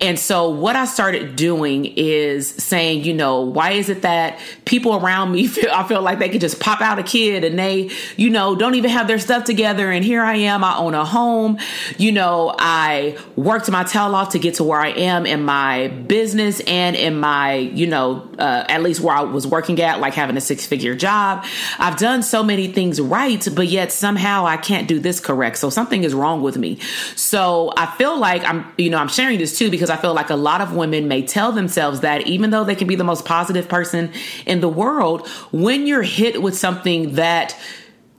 And 0.00 0.18
so 0.18 0.50
what 0.50 0.76
I 0.76 0.84
started 0.84 1.36
doing 1.36 1.86
is 1.86 2.50
saying, 2.50 3.04
you 3.04 3.14
know, 3.14 3.40
why 3.40 3.72
is 3.72 3.88
it 3.88 4.02
that 4.02 4.38
people 4.64 4.94
around 4.96 5.32
me 5.32 5.46
feel, 5.48 5.70
I 5.70 5.86
feel 5.86 6.02
like 6.02 6.18
they 6.18 6.28
could 6.28 6.40
just 6.40 6.60
pop 6.60 6.80
out 6.80 6.98
a 6.98 7.02
kid 7.02 7.44
and 7.44 7.58
they, 7.58 7.90
you 8.16 8.30
know, 8.30 8.54
don't 8.54 8.74
even 8.74 8.90
have 8.90 9.06
their 9.08 9.18
stuff 9.18 9.44
together. 9.44 9.90
And 9.90 10.04
here 10.04 10.22
I 10.22 10.36
am, 10.36 10.64
I 10.64 10.76
own 10.76 10.94
a 10.94 11.04
home. 11.04 11.58
You 11.98 12.12
know, 12.12 12.54
I 12.58 13.18
worked 13.36 13.70
my 13.70 13.84
tail 13.84 14.14
off 14.14 14.30
to 14.30 14.38
get 14.38 14.54
to 14.54 14.64
where 14.64 14.80
I 14.80 14.90
am 14.90 15.26
in 15.26 15.44
my 15.44 15.88
business 15.88 16.60
and 16.60 16.96
in 16.96 17.18
my, 17.18 17.54
you 17.54 17.86
know, 17.86 18.28
uh, 18.38 18.64
at 18.68 18.82
least 18.82 19.00
where 19.00 19.14
I 19.14 19.22
was 19.22 19.46
working 19.46 19.80
at, 19.80 20.00
like 20.00 20.14
having 20.14 20.36
a 20.36 20.40
six 20.40 20.66
figure 20.66 20.94
job. 20.94 21.44
I've 21.78 21.96
done 21.98 22.22
so 22.22 22.42
many 22.42 22.68
things 22.68 23.00
right, 23.00 23.46
but 23.54 23.68
yet 23.68 23.92
somehow 23.92 24.46
I 24.46 24.56
can't 24.56 24.88
do 24.88 24.98
this 24.98 25.20
correct. 25.20 25.58
So 25.58 25.70
something 25.70 26.04
is 26.04 26.14
wrong 26.14 26.42
with 26.42 26.56
me. 26.56 26.78
So 27.16 27.72
I 27.76 27.86
feel 27.96 28.18
like 28.18 28.44
I'm, 28.44 28.66
you 28.76 28.90
know, 28.90 28.98
I'm 28.98 29.08
sharing 29.08 29.38
this 29.38 29.58
too 29.58 29.70
because 29.70 29.90
I 29.90 29.96
feel 29.96 30.14
like 30.14 30.30
a 30.30 30.36
lot 30.36 30.60
of 30.60 30.74
women 30.74 31.08
may 31.08 31.22
tell 31.22 31.52
themselves 31.52 32.00
that 32.00 32.26
even 32.26 32.50
though 32.50 32.64
they 32.64 32.74
can 32.74 32.88
be 32.88 32.96
the 32.96 33.04
most 33.04 33.24
positive 33.24 33.68
person 33.68 34.12
in 34.46 34.53
the 34.60 34.68
world, 34.68 35.26
when 35.52 35.86
you're 35.86 36.02
hit 36.02 36.24
hit 36.24 36.42
with 36.42 36.56
something 36.56 37.14
that 37.14 37.56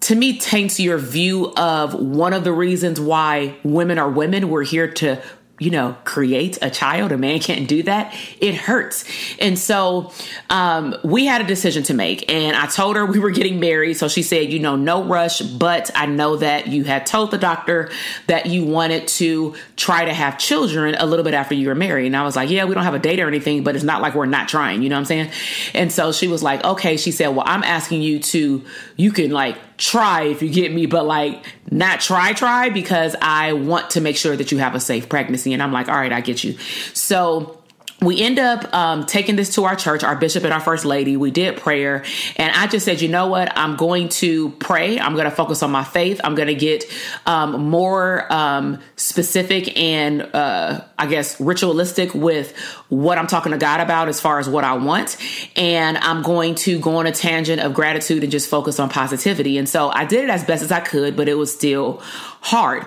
to 0.01 0.15
me 0.15 0.37
taints 0.37 0.79
your 0.79 0.99
view 0.99 1.51
of 1.57 1.95
one 1.95 2.31
of 2.33 2.43
the 2.43 2.51
reasons 2.51 2.99
why 2.99 3.55
women 3.63 3.97
are 3.97 4.09
women. 4.09 4.49
We're 4.49 4.63
here 4.63 4.91
to 4.93 5.19
you 5.57 5.71
know, 5.71 5.95
create 6.03 6.57
a 6.61 6.69
child. 6.69 7.13
A 7.13 7.17
man 7.17 7.39
can't 7.39 7.67
do 7.67 7.83
that. 7.83 8.13
It 8.41 8.55
hurts. 8.55 9.05
And 9.39 9.57
so 9.57 10.11
um, 10.49 10.95
we 11.03 11.25
had 11.25 11.39
a 11.39 11.45
decision 11.45 11.83
to 11.83 11.93
make. 11.93 12.29
And 12.29 12.57
I 12.57 12.65
told 12.65 12.97
her 12.97 13.05
we 13.05 13.19
were 13.19 13.31
getting 13.31 13.59
married. 13.59 13.93
So 13.93 14.09
she 14.09 14.21
said, 14.21 14.51
you 14.51 14.59
know, 14.59 14.75
no 14.75 15.03
rush, 15.05 15.41
but 15.41 15.91
I 15.95 16.07
know 16.07 16.35
that 16.37 16.67
you 16.67 16.83
had 16.83 17.05
told 17.05 17.31
the 17.31 17.37
doctor 17.37 17.89
that 18.27 18.47
you 18.47 18.65
wanted 18.65 19.07
to 19.07 19.55
try 19.77 20.03
to 20.03 20.13
have 20.13 20.37
children 20.37 20.95
a 20.95 21.05
little 21.05 21.23
bit 21.23 21.33
after 21.33 21.55
you 21.55 21.69
were 21.69 21.75
married. 21.75 22.07
And 22.07 22.17
I 22.17 22.23
was 22.23 22.35
like, 22.35 22.49
yeah, 22.49 22.65
we 22.65 22.73
don't 22.73 22.83
have 22.83 22.93
a 22.93 22.99
date 22.99 23.21
or 23.21 23.27
anything, 23.27 23.63
but 23.63 23.75
it's 23.75 23.85
not 23.85 24.01
like 24.01 24.13
we're 24.13 24.25
not 24.25 24.49
trying. 24.49 24.83
You 24.83 24.89
know 24.89 24.95
what 24.95 25.01
I'm 25.01 25.05
saying? 25.05 25.31
And 25.73 25.89
so 25.89 26.11
she 26.11 26.27
was 26.27 26.43
like, 26.43 26.65
okay. 26.65 26.97
She 26.97 27.11
said, 27.11 27.29
well, 27.29 27.45
I'm 27.47 27.63
asking 27.63 28.01
you 28.01 28.19
to, 28.19 28.65
you 28.97 29.11
can 29.13 29.31
like 29.31 29.57
try 29.77 30.23
if 30.23 30.41
you 30.41 30.49
get 30.49 30.73
me, 30.73 30.85
but 30.85 31.05
like 31.05 31.43
not 31.71 31.99
try, 31.99 32.33
try 32.33 32.69
because 32.69 33.15
I 33.21 33.53
want 33.53 33.91
to 33.91 34.01
make 34.01 34.17
sure 34.17 34.35
that 34.35 34.51
you 34.51 34.57
have 34.59 34.75
a 34.75 34.79
safe 34.79 35.09
pregnancy. 35.09 35.53
And 35.53 35.61
I'm 35.61 35.71
like, 35.71 35.89
all 35.89 35.95
right, 35.95 36.13
I 36.13 36.21
get 36.21 36.43
you. 36.43 36.57
So 36.93 37.61
we 38.05 38.21
end 38.21 38.39
up 38.39 38.73
um, 38.73 39.05
taking 39.05 39.35
this 39.35 39.55
to 39.55 39.65
our 39.65 39.75
church, 39.75 40.03
our 40.03 40.15
bishop 40.15 40.43
and 40.43 40.53
our 40.53 40.59
first 40.59 40.85
lady. 40.85 41.17
We 41.17 41.31
did 41.31 41.57
prayer, 41.57 42.03
and 42.37 42.55
I 42.55 42.67
just 42.67 42.85
said, 42.85 43.01
you 43.01 43.09
know 43.09 43.27
what? 43.27 43.51
I'm 43.57 43.75
going 43.75 44.09
to 44.09 44.51
pray. 44.51 44.99
I'm 44.99 45.13
going 45.13 45.25
to 45.25 45.35
focus 45.35 45.63
on 45.63 45.71
my 45.71 45.83
faith. 45.83 46.21
I'm 46.23 46.35
going 46.35 46.47
to 46.47 46.55
get 46.55 46.85
um, 47.25 47.69
more 47.69 48.31
um, 48.31 48.79
specific 48.95 49.77
and, 49.77 50.21
uh, 50.21 50.81
I 50.97 51.07
guess, 51.07 51.39
ritualistic 51.41 52.13
with 52.13 52.55
what 52.89 53.17
I'm 53.17 53.27
talking 53.27 53.51
to 53.51 53.57
God 53.57 53.81
about 53.81 54.07
as 54.07 54.21
far 54.21 54.39
as 54.39 54.47
what 54.47 54.63
I 54.63 54.73
want. 54.73 55.17
And 55.55 55.97
I'm 55.97 56.21
going 56.21 56.55
to 56.55 56.79
go 56.79 56.97
on 56.97 57.07
a 57.07 57.11
tangent 57.11 57.61
of 57.61 57.73
gratitude 57.73 58.23
and 58.23 58.31
just 58.31 58.49
focus 58.49 58.79
on 58.79 58.89
positivity. 58.89 59.57
And 59.57 59.67
so 59.67 59.89
I 59.89 60.05
did 60.05 60.23
it 60.23 60.29
as 60.29 60.43
best 60.43 60.63
as 60.63 60.71
I 60.71 60.79
could, 60.79 61.15
but 61.17 61.27
it 61.27 61.35
was 61.35 61.53
still 61.53 62.01
hard. 62.41 62.85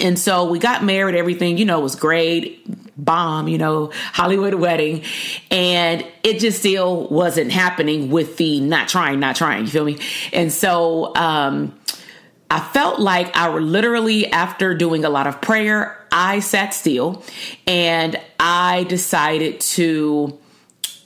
And 0.00 0.18
so 0.18 0.50
we 0.50 0.58
got 0.58 0.82
married, 0.82 1.14
everything, 1.14 1.58
you 1.58 1.64
know, 1.64 1.80
was 1.80 1.96
great, 1.96 2.66
bomb, 2.96 3.48
you 3.48 3.58
know, 3.58 3.90
Hollywood 4.12 4.54
wedding. 4.54 5.02
And 5.50 6.06
it 6.22 6.38
just 6.40 6.58
still 6.60 7.08
wasn't 7.08 7.52
happening 7.52 8.10
with 8.10 8.36
the 8.36 8.60
not 8.60 8.88
trying, 8.88 9.20
not 9.20 9.36
trying, 9.36 9.64
you 9.64 9.70
feel 9.70 9.84
me? 9.84 9.98
And 10.32 10.52
so, 10.52 11.14
um, 11.16 11.78
I 12.50 12.60
felt 12.60 13.00
like 13.00 13.34
I 13.34 13.48
were 13.48 13.62
literally 13.62 14.30
after 14.30 14.74
doing 14.74 15.06
a 15.06 15.08
lot 15.08 15.26
of 15.26 15.40
prayer, 15.40 15.98
I 16.12 16.40
sat 16.40 16.74
still 16.74 17.24
and 17.66 18.20
I 18.38 18.84
decided 18.84 19.60
to 19.60 20.38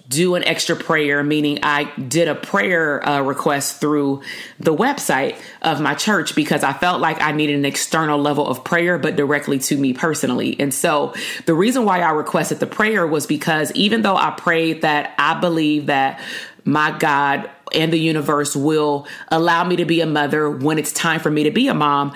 do 0.08 0.34
an 0.34 0.44
extra 0.44 0.76
prayer, 0.76 1.22
meaning 1.22 1.60
I 1.62 1.84
did 1.98 2.28
a 2.28 2.34
prayer 2.34 3.06
uh, 3.06 3.22
request 3.22 3.80
through 3.80 4.22
the 4.60 4.75
website 4.75 5.38
of 5.62 5.80
my 5.80 5.94
church 5.94 6.34
because 6.34 6.62
I 6.62 6.72
felt 6.72 7.00
like 7.00 7.20
I 7.20 7.32
needed 7.32 7.56
an 7.56 7.64
external 7.64 8.18
level 8.18 8.46
of 8.46 8.62
prayer, 8.62 8.98
but 8.98 9.16
directly 9.16 9.58
to 9.60 9.76
me 9.76 9.92
personally. 9.92 10.56
And 10.60 10.72
so 10.72 11.14
the 11.46 11.54
reason 11.54 11.84
why 11.84 12.00
I 12.00 12.10
requested 12.10 12.60
the 12.60 12.66
prayer 12.66 13.06
was 13.06 13.26
because 13.26 13.72
even 13.72 14.02
though 14.02 14.16
I 14.16 14.30
prayed 14.30 14.82
that 14.82 15.14
I 15.18 15.40
believe 15.40 15.86
that 15.86 16.20
my 16.64 16.96
God 16.96 17.50
and 17.75 17.92
the 17.92 17.98
universe 17.98 18.54
will 18.54 19.06
allow 19.28 19.64
me 19.64 19.76
to 19.76 19.84
be 19.84 20.00
a 20.00 20.06
mother 20.06 20.48
when 20.48 20.78
it's 20.78 20.92
time 20.92 21.18
for 21.18 21.30
me 21.30 21.44
to 21.44 21.50
be 21.50 21.66
a 21.66 21.75
mom. 21.75 22.10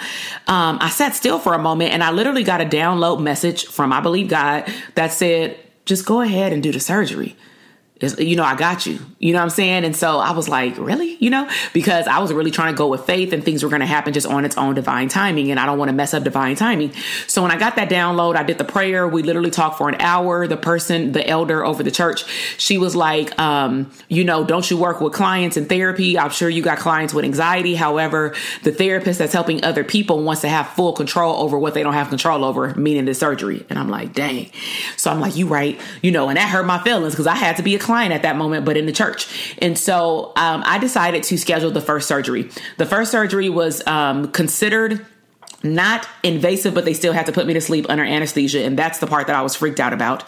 Um, 0.47 0.79
I 0.81 0.91
sat 0.91 1.15
still 1.15 1.41
for 1.41 1.55
a 1.55 1.59
moment 1.59 1.93
and 1.93 2.05
I 2.05 2.13
literally 2.13 2.45
got 2.45 2.61
a 2.61 2.65
download 2.65 3.21
message 3.21 3.67
from 3.67 3.93
I 3.93 4.01
believe 4.01 4.29
God 4.29 4.73
that 4.95 5.13
said, 5.13 5.59
just 5.87 6.07
go 6.07 6.21
ahead 6.21 6.53
and 6.53 6.63
do 6.63 6.71
the 6.71 6.79
surgery 6.79 7.37
you 8.01 8.37
know, 8.37 8.45
I 8.45 8.57
got 8.57 8.87
you. 8.87 8.99
You 9.19 9.33
know 9.33 9.41
what 9.41 9.45
I'm 9.45 9.51
saying? 9.51 9.85
And 9.85 9.95
so 9.95 10.19
I 10.19 10.33
was 10.33 10.49
like, 10.49 10.79
really? 10.79 11.17
You 11.21 11.29
know, 11.29 11.51
because 11.75 12.07
I 12.07 12.19
was 12.21 12.33
really 12.33 12.51
trying 12.51 12.73
to 12.73 12.79
go 12.79 12.89
with 12.89 13.05
faith 13.05 13.33
and 13.33 13.45
things 13.45 13.63
were 13.63 13.69
going 13.69 13.81
to 13.81 13.87
happen 13.87 14.15
just 14.15 14.27
on 14.27 14.45
its 14.45 14.57
own 14.57 14.75
divine 14.75 15.09
timing. 15.09 15.51
And 15.51 15.61
I 15.61 15.67
don't 15.67 15.79
want 15.79 15.91
to 15.91 15.93
mess 15.93 16.15
up 16.15 16.25
divine 16.25 16.57
timing. 16.57 16.93
So 17.27 17.43
when 17.43 17.51
I 17.51 17.59
got 17.59 17.77
that 17.77 17.91
download, 17.91 18.37
I 18.37 18.43
did 18.43 18.57
the 18.57 18.65
prayer. 18.65 19.07
We 19.07 19.23
literally 19.23 19.51
talked 19.51 19.77
for 19.77 19.89
an 19.89 20.01
hour. 20.01 20.47
The 20.47 20.57
person, 20.57 21.13
the 21.13 21.27
elder 21.27 21.65
over 21.65 21.83
the 21.83 21.91
church, 21.91 22.25
she 22.57 22.79
was 22.79 22.97
like, 22.97 23.39
um, 23.39 23.91
you 24.09 24.25
know, 24.25 24.45
don't 24.45 24.69
you 24.71 24.79
work 24.79 25.03
with 25.03 25.13
clients 25.13 25.59
in 25.59 25.67
therapy? 25.67 26.19
I'm 26.19 26.31
sure 26.31 26.49
you 26.49 26.63
got 26.63 26.79
clients 26.79 27.13
with 27.13 27.27
anxiety. 27.27 27.75
However, 27.75 28.35
the 28.63 28.73
therapist 28.73 29.19
that's 29.19 29.35
helping 29.35 29.63
other 29.63 29.85
people 29.85 30.23
wants 30.23 30.41
to 30.41 30.49
have 30.49 30.69
full 30.69 30.95
control 30.95 31.37
over 31.37 31.59
what 31.59 31.75
they 31.75 31.83
don't 31.83 31.93
have 31.93 32.09
control 32.09 32.45
over, 32.45 32.75
meaning 32.75 33.05
the 33.05 33.15
surgery. 33.15 33.67
And 33.69 33.79
I'm 33.79 33.91
like, 33.91 34.15
dang. 34.15 34.51
So 34.97 35.11
I'm 35.11 35.21
like, 35.21 35.37
you 35.37 35.47
right. 35.47 35.79
You 36.03 36.13
know, 36.13 36.29
and 36.29 36.39
that 36.39 36.49
hurt 36.49 36.65
my 36.65 36.83
feelings 36.83 37.13
because 37.13 37.27
I 37.27 37.35
had 37.35 37.57
to 37.59 37.63
be 37.63 37.75
a 37.75 37.79
client 37.91 38.13
at 38.15 38.23
that 38.23 38.37
moment, 38.37 38.65
but 38.65 38.77
in 38.77 38.87
the 38.87 38.93
church. 38.93 39.27
And 39.59 39.77
so 39.77 40.33
um, 40.37 40.63
I 40.65 40.79
decided 40.79 41.25
to 41.25 41.37
schedule 41.37 41.73
the 41.73 41.81
first 41.81 42.07
surgery. 42.07 42.49
The 42.79 42.87
first 42.87 43.11
surgery 43.11 43.49
was 43.49 43.85
um, 43.85 44.31
considered 44.31 45.05
not 45.65 46.09
invasive, 46.23 46.73
but 46.73 46.85
they 46.85 46.95
still 46.95 47.13
had 47.13 47.27
to 47.27 47.33
put 47.33 47.49
me 47.49 47.55
to 47.55 47.61
sleep 47.61 47.87
under 47.89 48.05
anesthesia. 48.05 48.65
And 48.65 48.79
that's 48.79 49.01
the 49.01 49.09
part 49.09 49.27
that 49.27 49.35
I 49.35 49.43
was 49.43 49.57
freaked 49.57 49.81
out 49.81 49.93
about. 49.93 50.23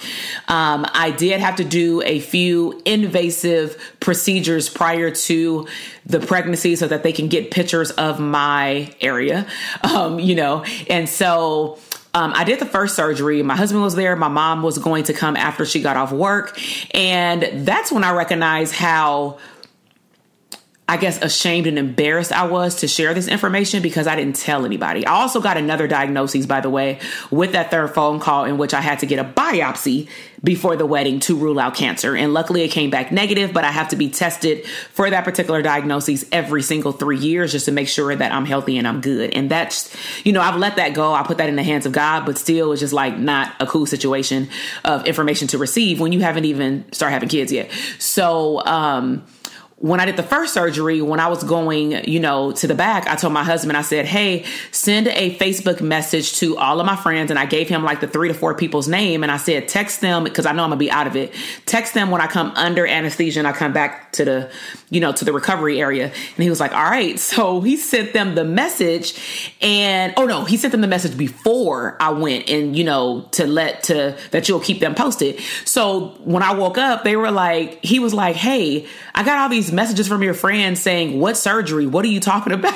Um, 0.48 0.84
I 0.92 1.14
did 1.16 1.40
have 1.40 1.54
to 1.56 1.64
do 1.64 2.02
a 2.02 2.18
few 2.18 2.82
invasive 2.84 3.80
procedures 4.00 4.68
prior 4.68 5.12
to 5.12 5.68
the 6.04 6.18
pregnancy 6.18 6.74
so 6.74 6.88
that 6.88 7.04
they 7.04 7.12
can 7.12 7.28
get 7.28 7.52
pictures 7.52 7.92
of 7.92 8.18
my 8.18 8.92
area, 9.00 9.46
um, 9.84 10.18
you 10.18 10.34
know, 10.34 10.64
and 10.90 11.08
so 11.08 11.78
um, 12.14 12.32
I 12.34 12.44
did 12.44 12.60
the 12.60 12.66
first 12.66 12.94
surgery. 12.94 13.42
My 13.42 13.56
husband 13.56 13.82
was 13.82 13.94
there. 13.94 14.14
My 14.16 14.28
mom 14.28 14.62
was 14.62 14.78
going 14.78 15.04
to 15.04 15.14
come 15.14 15.36
after 15.36 15.64
she 15.64 15.80
got 15.80 15.96
off 15.96 16.12
work. 16.12 16.58
And 16.92 17.66
that's 17.66 17.90
when 17.90 18.04
I 18.04 18.12
recognized 18.12 18.74
how 18.74 19.38
I 20.92 20.98
guess, 20.98 21.22
ashamed 21.22 21.66
and 21.66 21.78
embarrassed 21.78 22.32
I 22.32 22.44
was 22.44 22.74
to 22.80 22.86
share 22.86 23.14
this 23.14 23.26
information 23.26 23.80
because 23.80 24.06
I 24.06 24.14
didn't 24.14 24.36
tell 24.36 24.66
anybody. 24.66 25.06
I 25.06 25.22
also 25.22 25.40
got 25.40 25.56
another 25.56 25.88
diagnosis, 25.88 26.44
by 26.44 26.60
the 26.60 26.68
way, 26.68 26.98
with 27.30 27.52
that 27.52 27.70
third 27.70 27.94
phone 27.94 28.20
call 28.20 28.44
in 28.44 28.58
which 28.58 28.74
I 28.74 28.82
had 28.82 28.98
to 28.98 29.06
get 29.06 29.18
a 29.18 29.24
biopsy 29.24 30.10
before 30.44 30.76
the 30.76 30.84
wedding 30.84 31.18
to 31.20 31.34
rule 31.34 31.58
out 31.58 31.74
cancer. 31.74 32.14
And 32.14 32.34
luckily 32.34 32.60
it 32.60 32.68
came 32.68 32.90
back 32.90 33.10
negative, 33.10 33.54
but 33.54 33.64
I 33.64 33.70
have 33.70 33.88
to 33.88 33.96
be 33.96 34.10
tested 34.10 34.66
for 34.66 35.08
that 35.08 35.24
particular 35.24 35.62
diagnosis 35.62 36.26
every 36.30 36.60
single 36.60 36.92
three 36.92 37.16
years 37.16 37.52
just 37.52 37.64
to 37.64 37.72
make 37.72 37.88
sure 37.88 38.14
that 38.14 38.30
I'm 38.30 38.44
healthy 38.44 38.76
and 38.76 38.86
I'm 38.86 39.00
good. 39.00 39.30
And 39.32 39.50
that's, 39.50 39.96
you 40.26 40.32
know, 40.34 40.42
I've 40.42 40.56
let 40.56 40.76
that 40.76 40.92
go. 40.92 41.14
I 41.14 41.22
put 41.22 41.38
that 41.38 41.48
in 41.48 41.56
the 41.56 41.62
hands 41.62 41.86
of 41.86 41.92
God, 41.92 42.26
but 42.26 42.36
still 42.36 42.70
it's 42.70 42.80
just 42.80 42.92
like 42.92 43.16
not 43.16 43.54
a 43.60 43.66
cool 43.66 43.86
situation 43.86 44.50
of 44.84 45.06
information 45.06 45.48
to 45.48 45.56
receive 45.58 46.00
when 46.00 46.12
you 46.12 46.20
haven't 46.20 46.44
even 46.44 46.84
started 46.92 47.14
having 47.14 47.30
kids 47.30 47.50
yet. 47.50 47.70
So, 47.98 48.62
um, 48.66 49.24
when 49.82 49.98
I 49.98 50.04
did 50.04 50.16
the 50.16 50.22
first 50.22 50.54
surgery, 50.54 51.02
when 51.02 51.18
I 51.18 51.26
was 51.26 51.42
going, 51.42 52.08
you 52.08 52.20
know, 52.20 52.52
to 52.52 52.68
the 52.68 52.74
back, 52.74 53.08
I 53.08 53.16
told 53.16 53.32
my 53.32 53.42
husband, 53.42 53.76
I 53.76 53.82
said, 53.82 54.06
Hey, 54.06 54.44
send 54.70 55.08
a 55.08 55.36
Facebook 55.38 55.80
message 55.80 56.34
to 56.38 56.56
all 56.56 56.78
of 56.78 56.86
my 56.86 56.94
friends. 56.94 57.32
And 57.32 57.38
I 57.38 57.46
gave 57.46 57.68
him 57.68 57.82
like 57.82 58.00
the 58.00 58.06
three 58.06 58.28
to 58.28 58.34
four 58.34 58.54
people's 58.54 58.86
name. 58.86 59.24
And 59.24 59.32
I 59.32 59.38
said, 59.38 59.66
text 59.66 60.00
them 60.00 60.22
because 60.22 60.46
I 60.46 60.52
know 60.52 60.62
I'm 60.62 60.70
gonna 60.70 60.78
be 60.78 60.90
out 60.92 61.08
of 61.08 61.16
it. 61.16 61.34
Text 61.66 61.94
them 61.94 62.12
when 62.12 62.20
I 62.20 62.28
come 62.28 62.52
under 62.54 62.86
anesthesia 62.86 63.40
and 63.40 63.48
I 63.48 63.50
come 63.50 63.72
back 63.72 64.12
to 64.12 64.24
the, 64.24 64.52
you 64.90 65.00
know, 65.00 65.10
to 65.10 65.24
the 65.24 65.32
recovery 65.32 65.80
area. 65.80 66.04
And 66.04 66.42
he 66.44 66.48
was 66.48 66.60
like, 66.60 66.72
All 66.72 66.84
right. 66.84 67.18
So 67.32 67.62
he 67.62 67.78
sent 67.78 68.12
them 68.12 68.34
the 68.34 68.44
message 68.44 69.56
and, 69.62 70.12
oh 70.18 70.26
no, 70.26 70.44
he 70.44 70.58
sent 70.58 70.72
them 70.72 70.82
the 70.82 70.86
message 70.86 71.16
before 71.16 71.96
I 71.98 72.10
went 72.10 72.50
and, 72.50 72.76
you 72.76 72.84
know, 72.84 73.22
to 73.32 73.46
let, 73.46 73.84
to, 73.84 74.18
that 74.32 74.48
you'll 74.48 74.60
keep 74.60 74.80
them 74.80 74.94
posted. 74.94 75.40
So 75.64 76.08
when 76.22 76.42
I 76.42 76.52
woke 76.52 76.76
up, 76.76 77.04
they 77.04 77.16
were 77.16 77.30
like, 77.30 77.82
he 77.82 77.98
was 77.98 78.12
like, 78.12 78.36
Hey, 78.36 78.86
I 79.14 79.24
got 79.24 79.38
all 79.38 79.48
these 79.48 79.71
messages 79.72 80.08
from 80.08 80.22
your 80.22 80.34
friends 80.34 80.80
saying, 80.80 81.18
What 81.18 81.36
surgery? 81.36 81.86
What 81.86 82.04
are 82.04 82.08
you 82.08 82.20
talking 82.20 82.52
about? 82.58 82.74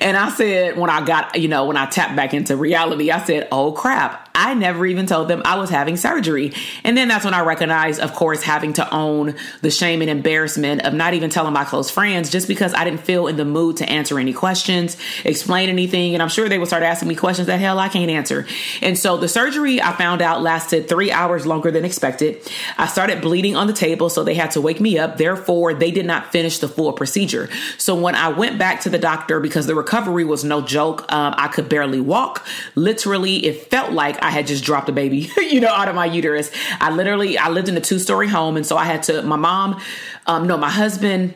and 0.00 0.16
I 0.16 0.30
said, 0.30 0.76
when 0.76 0.90
I 0.90 1.04
got, 1.04 1.40
you 1.40 1.48
know, 1.48 1.66
when 1.66 1.76
I 1.76 1.86
tapped 1.86 2.16
back 2.16 2.34
into 2.34 2.56
reality, 2.56 3.10
I 3.10 3.24
said, 3.24 3.48
Oh 3.52 3.72
crap. 3.72 4.25
I 4.36 4.54
never 4.54 4.86
even 4.86 5.06
told 5.06 5.28
them 5.28 5.42
I 5.44 5.58
was 5.58 5.70
having 5.70 5.96
surgery. 5.96 6.52
And 6.84 6.96
then 6.96 7.08
that's 7.08 7.24
when 7.24 7.34
I 7.34 7.40
recognized, 7.40 8.00
of 8.00 8.12
course, 8.12 8.42
having 8.42 8.74
to 8.74 8.94
own 8.94 9.34
the 9.62 9.70
shame 9.70 10.02
and 10.02 10.10
embarrassment 10.10 10.82
of 10.82 10.92
not 10.92 11.14
even 11.14 11.30
telling 11.30 11.54
my 11.54 11.64
close 11.64 11.90
friends 11.90 12.30
just 12.30 12.46
because 12.46 12.74
I 12.74 12.84
didn't 12.84 13.00
feel 13.00 13.26
in 13.26 13.36
the 13.36 13.46
mood 13.46 13.78
to 13.78 13.88
answer 13.88 14.18
any 14.18 14.34
questions, 14.34 14.96
explain 15.24 15.70
anything. 15.70 16.14
And 16.14 16.22
I'm 16.22 16.28
sure 16.28 16.48
they 16.48 16.58
would 16.58 16.68
start 16.68 16.82
asking 16.82 17.08
me 17.08 17.14
questions 17.14 17.46
that 17.46 17.60
hell 17.60 17.78
I 17.78 17.88
can't 17.88 18.10
answer. 18.10 18.46
And 18.82 18.98
so 18.98 19.16
the 19.16 19.28
surgery 19.28 19.80
I 19.80 19.92
found 19.92 20.20
out 20.20 20.42
lasted 20.42 20.88
three 20.88 21.10
hours 21.10 21.46
longer 21.46 21.70
than 21.70 21.84
expected. 21.84 22.38
I 22.76 22.86
started 22.86 23.22
bleeding 23.22 23.56
on 23.56 23.66
the 23.66 23.72
table, 23.72 24.10
so 24.10 24.22
they 24.22 24.34
had 24.34 24.50
to 24.52 24.60
wake 24.60 24.80
me 24.80 24.98
up. 24.98 25.16
Therefore, 25.16 25.72
they 25.72 25.90
did 25.90 26.04
not 26.04 26.30
finish 26.30 26.58
the 26.58 26.68
full 26.68 26.92
procedure. 26.92 27.48
So 27.78 27.94
when 27.94 28.14
I 28.14 28.28
went 28.28 28.58
back 28.58 28.82
to 28.82 28.90
the 28.90 28.98
doctor, 28.98 29.40
because 29.40 29.66
the 29.66 29.74
recovery 29.74 30.24
was 30.24 30.44
no 30.44 30.60
joke, 30.60 31.10
um, 31.10 31.34
I 31.38 31.48
could 31.48 31.68
barely 31.68 32.00
walk. 32.00 32.46
Literally, 32.74 33.46
it 33.46 33.70
felt 33.70 33.92
like 33.92 34.22
I 34.26 34.30
had 34.30 34.48
just 34.48 34.64
dropped 34.64 34.88
a 34.88 34.92
baby, 34.92 35.30
you 35.36 35.60
know, 35.60 35.68
out 35.68 35.88
of 35.88 35.94
my 35.94 36.06
uterus. 36.06 36.50
I 36.80 36.90
literally, 36.90 37.38
I 37.38 37.48
lived 37.48 37.68
in 37.68 37.76
a 37.76 37.80
two 37.80 38.00
story 38.00 38.28
home. 38.28 38.56
And 38.56 38.66
so 38.66 38.76
I 38.76 38.84
had 38.84 39.04
to, 39.04 39.22
my 39.22 39.36
mom, 39.36 39.80
um, 40.26 40.48
no, 40.48 40.56
my 40.56 40.68
husband, 40.68 41.34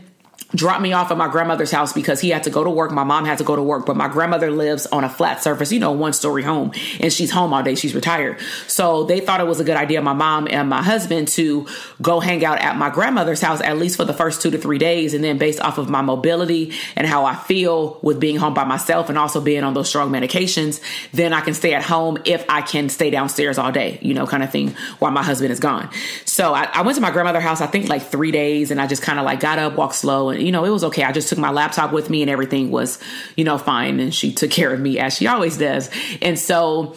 dropped 0.55 0.83
me 0.83 0.93
off 0.93 1.11
at 1.11 1.17
my 1.17 1.29
grandmother's 1.29 1.71
house 1.71 1.93
because 1.93 2.21
he 2.21 2.31
had 2.31 2.45
to 2.45 2.51
go 2.51 2.65
to 2.65 2.71
work. 2.71 2.91
My 2.91 3.05
mom 3.05 3.25
had 3.25 3.39
to 3.39 3.45
go 3.45 3.57
to 3.57 3.63
work, 3.63 3.87
but 3.87 3.97
my 3.97 4.09
grandmother 4.09 4.51
lives 4.51 4.87
on 4.87 5.05
a 5.05 5.09
flat 5.09 5.43
surface, 5.43 5.73
you 5.73 5.81
know, 5.81 5.93
one 5.93 6.13
story 6.13 6.43
home, 6.43 6.73
and 7.01 7.13
she's 7.13 7.31
home 7.31 7.53
all 7.53 7.63
day. 7.63 7.75
She's 7.75 7.95
retired. 7.95 8.41
So 8.67 9.05
they 9.05 9.21
thought 9.21 9.41
it 9.41 9.47
was 9.47 9.61
a 9.61 9.65
good 9.65 9.77
idea, 9.77 10.03
my 10.03 10.13
mom 10.13 10.49
and 10.51 10.69
my 10.69 10.83
husband, 10.83 11.29
to 11.29 11.67
go 12.03 12.21
hang 12.21 12.45
out 12.45 12.59
at 12.61 12.77
my 12.77 12.91
grandmother's 12.91 13.41
house 13.41 13.61
at 13.61 13.79
least 13.79 13.97
for 13.97 14.05
the 14.05 14.15
first 14.15 14.43
two 14.43 14.51
to 14.51 14.59
three 14.59 14.79
days. 14.79 15.15
And 15.15 15.23
then 15.23 15.39
based 15.39 15.61
off 15.61 15.79
of 15.79 15.89
my 15.89 16.03
mobility 16.03 16.73
and 16.97 17.07
how 17.07 17.25
I 17.25 17.35
feel 17.35 17.99
with 18.03 18.21
being 18.21 18.37
home 18.37 18.55
by 18.55 18.65
myself 18.65 19.09
and 19.09 19.19
also 19.19 19.41
being 19.41 19.65
on 19.65 19.75
those 19.75 19.89
strong 19.89 20.11
medications, 20.11 20.81
then 21.13 21.33
I 21.33 21.41
can 21.41 21.55
stay 21.55 21.75
at 21.75 21.83
home 21.83 22.19
if 22.25 22.45
I 22.49 22.63
can 22.63 22.89
stay 22.89 23.11
downstairs 23.11 23.59
all 23.59 23.73
day, 23.73 23.99
you 24.03 24.15
know, 24.15 24.27
kind 24.27 24.43
of 24.43 24.51
thing 24.51 24.71
while 24.99 25.13
my 25.13 25.23
husband 25.23 25.53
is 25.53 25.61
gone. 25.61 25.91
So 26.25 26.55
I, 26.55 26.65
I 26.73 26.83
went 26.83 26.97
to 26.97 27.03
my 27.03 27.11
grandmother's 27.11 27.43
house, 27.43 27.61
I 27.61 27.67
think 27.67 27.89
like 27.89 28.03
three 28.03 28.31
days, 28.31 28.71
and 28.71 28.81
I 28.81 28.87
just 28.87 29.03
kind 29.03 29.19
of 29.19 29.25
like 29.25 29.41
got 29.41 29.59
up, 29.59 29.77
walked 29.77 29.95
slow, 29.95 30.31
and 30.31 30.40
you 30.41 30.53
know, 30.53 30.65
it 30.65 30.71
was 30.71 30.85
okay. 30.85 31.05
I 31.05 31.13
just 31.13 31.29
took 31.29 31.39
my 31.39 31.51
laptop 31.51 31.93
with 31.93 32.11
me 32.11 32.23
and 32.23 32.31
everything 32.31 32.71
was, 32.71 32.99
you 33.37 33.45
know, 33.45 33.59
fine. 33.59 34.01
And 34.01 34.15
she 34.15 34.33
took 34.33 34.51
care 34.51 34.73
of 34.73 34.81
me 34.81 34.99
as 34.99 35.17
she 35.17 35.27
always 35.27 35.57
does. 35.57 35.91
And 36.21 36.39
so, 36.39 36.97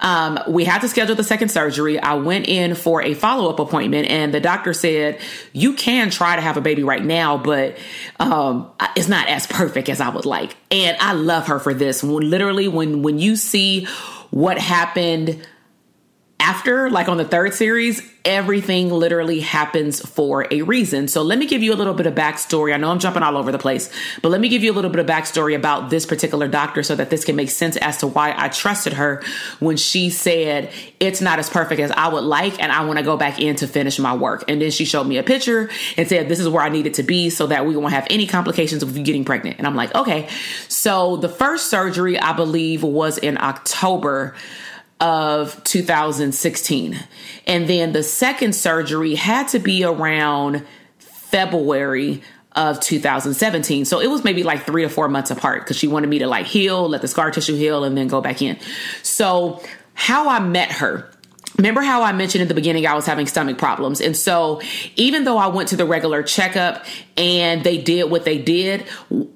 um, 0.00 0.38
we 0.48 0.64
had 0.64 0.80
to 0.80 0.88
schedule 0.88 1.14
the 1.14 1.24
second 1.24 1.50
surgery. 1.50 1.98
I 1.98 2.14
went 2.14 2.46
in 2.46 2.74
for 2.74 3.02
a 3.02 3.14
follow 3.14 3.50
up 3.50 3.58
appointment 3.58 4.08
and 4.08 4.32
the 4.34 4.40
doctor 4.40 4.72
said, 4.72 5.20
you 5.52 5.74
can 5.74 6.10
try 6.10 6.36
to 6.36 6.42
have 6.42 6.56
a 6.56 6.60
baby 6.60 6.82
right 6.82 7.04
now, 7.04 7.38
but, 7.38 7.78
um, 8.20 8.70
it's 8.96 9.08
not 9.08 9.28
as 9.28 9.46
perfect 9.46 9.88
as 9.88 10.00
I 10.00 10.08
would 10.08 10.26
like. 10.26 10.56
And 10.70 10.96
I 11.00 11.12
love 11.12 11.46
her 11.46 11.58
for 11.58 11.74
this. 11.74 12.02
Literally, 12.02 12.68
when, 12.68 13.02
when 13.02 13.18
you 13.18 13.36
see 13.36 13.86
what 14.30 14.58
happened 14.58 15.46
after, 16.44 16.90
like 16.90 17.08
on 17.08 17.16
the 17.16 17.24
third 17.24 17.54
series, 17.54 18.02
everything 18.22 18.90
literally 18.90 19.40
happens 19.40 20.06
for 20.06 20.46
a 20.50 20.60
reason. 20.60 21.08
So 21.08 21.22
let 21.22 21.38
me 21.38 21.46
give 21.46 21.62
you 21.62 21.72
a 21.72 21.74
little 21.74 21.94
bit 21.94 22.06
of 22.06 22.14
backstory. 22.14 22.74
I 22.74 22.76
know 22.76 22.90
I'm 22.90 22.98
jumping 22.98 23.22
all 23.22 23.38
over 23.38 23.50
the 23.50 23.58
place, 23.58 23.90
but 24.20 24.28
let 24.28 24.42
me 24.42 24.50
give 24.50 24.62
you 24.62 24.70
a 24.70 24.74
little 24.74 24.90
bit 24.90 25.00
of 25.00 25.06
backstory 25.06 25.56
about 25.56 25.88
this 25.88 26.04
particular 26.04 26.46
doctor 26.46 26.82
so 26.82 26.96
that 26.96 27.08
this 27.08 27.24
can 27.24 27.34
make 27.34 27.48
sense 27.48 27.78
as 27.78 27.96
to 27.98 28.06
why 28.06 28.34
I 28.36 28.48
trusted 28.48 28.92
her 28.92 29.22
when 29.58 29.78
she 29.78 30.10
said 30.10 30.70
it's 31.00 31.22
not 31.22 31.38
as 31.38 31.48
perfect 31.48 31.80
as 31.80 31.90
I 31.92 32.08
would 32.08 32.24
like 32.24 32.62
and 32.62 32.70
I 32.70 32.84
want 32.84 32.98
to 32.98 33.04
go 33.04 33.16
back 33.16 33.40
in 33.40 33.56
to 33.56 33.66
finish 33.66 33.98
my 33.98 34.14
work. 34.14 34.44
And 34.46 34.60
then 34.60 34.70
she 34.70 34.84
showed 34.84 35.04
me 35.04 35.16
a 35.16 35.22
picture 35.22 35.70
and 35.96 36.06
said 36.06 36.28
this 36.28 36.40
is 36.40 36.48
where 36.50 36.62
I 36.62 36.68
needed 36.68 36.92
to 36.94 37.02
be 37.02 37.30
so 37.30 37.46
that 37.46 37.64
we 37.64 37.74
won't 37.74 37.94
have 37.94 38.06
any 38.10 38.26
complications 38.26 38.82
of 38.82 38.92
getting 39.02 39.24
pregnant. 39.24 39.56
And 39.56 39.66
I'm 39.66 39.76
like, 39.76 39.94
okay. 39.94 40.28
So 40.68 41.16
the 41.16 41.30
first 41.30 41.70
surgery 41.70 42.18
I 42.18 42.34
believe 42.34 42.82
was 42.82 43.16
in 43.16 43.38
October 43.38 44.34
of 45.00 45.62
2016. 45.64 46.98
And 47.46 47.68
then 47.68 47.92
the 47.92 48.02
second 48.02 48.54
surgery 48.54 49.14
had 49.14 49.48
to 49.48 49.58
be 49.58 49.84
around 49.84 50.64
February 50.98 52.22
of 52.52 52.80
2017. 52.80 53.84
So 53.84 54.00
it 54.00 54.06
was 54.08 54.22
maybe 54.24 54.44
like 54.44 54.64
three 54.64 54.84
or 54.84 54.88
four 54.88 55.08
months 55.08 55.30
apart 55.30 55.62
because 55.62 55.76
she 55.76 55.88
wanted 55.88 56.08
me 56.08 56.20
to 56.20 56.26
like 56.26 56.46
heal, 56.46 56.88
let 56.88 57.02
the 57.02 57.08
scar 57.08 57.30
tissue 57.30 57.56
heal, 57.56 57.84
and 57.84 57.96
then 57.96 58.08
go 58.08 58.20
back 58.20 58.40
in. 58.40 58.58
So, 59.02 59.62
how 59.96 60.28
I 60.28 60.40
met 60.40 60.72
her 60.72 61.08
Remember 61.56 61.82
how 61.82 62.02
I 62.02 62.12
mentioned 62.12 62.42
in 62.42 62.48
the 62.48 62.54
beginning 62.54 62.86
I 62.86 62.94
was 62.94 63.06
having 63.06 63.26
stomach 63.26 63.58
problems. 63.58 64.00
And 64.00 64.16
so 64.16 64.60
even 64.96 65.22
though 65.24 65.38
I 65.38 65.46
went 65.46 65.68
to 65.68 65.76
the 65.76 65.86
regular 65.86 66.22
checkup 66.24 66.84
and 67.16 67.62
they 67.62 67.78
did 67.78 68.10
what 68.10 68.24
they 68.24 68.38
did, 68.38 68.86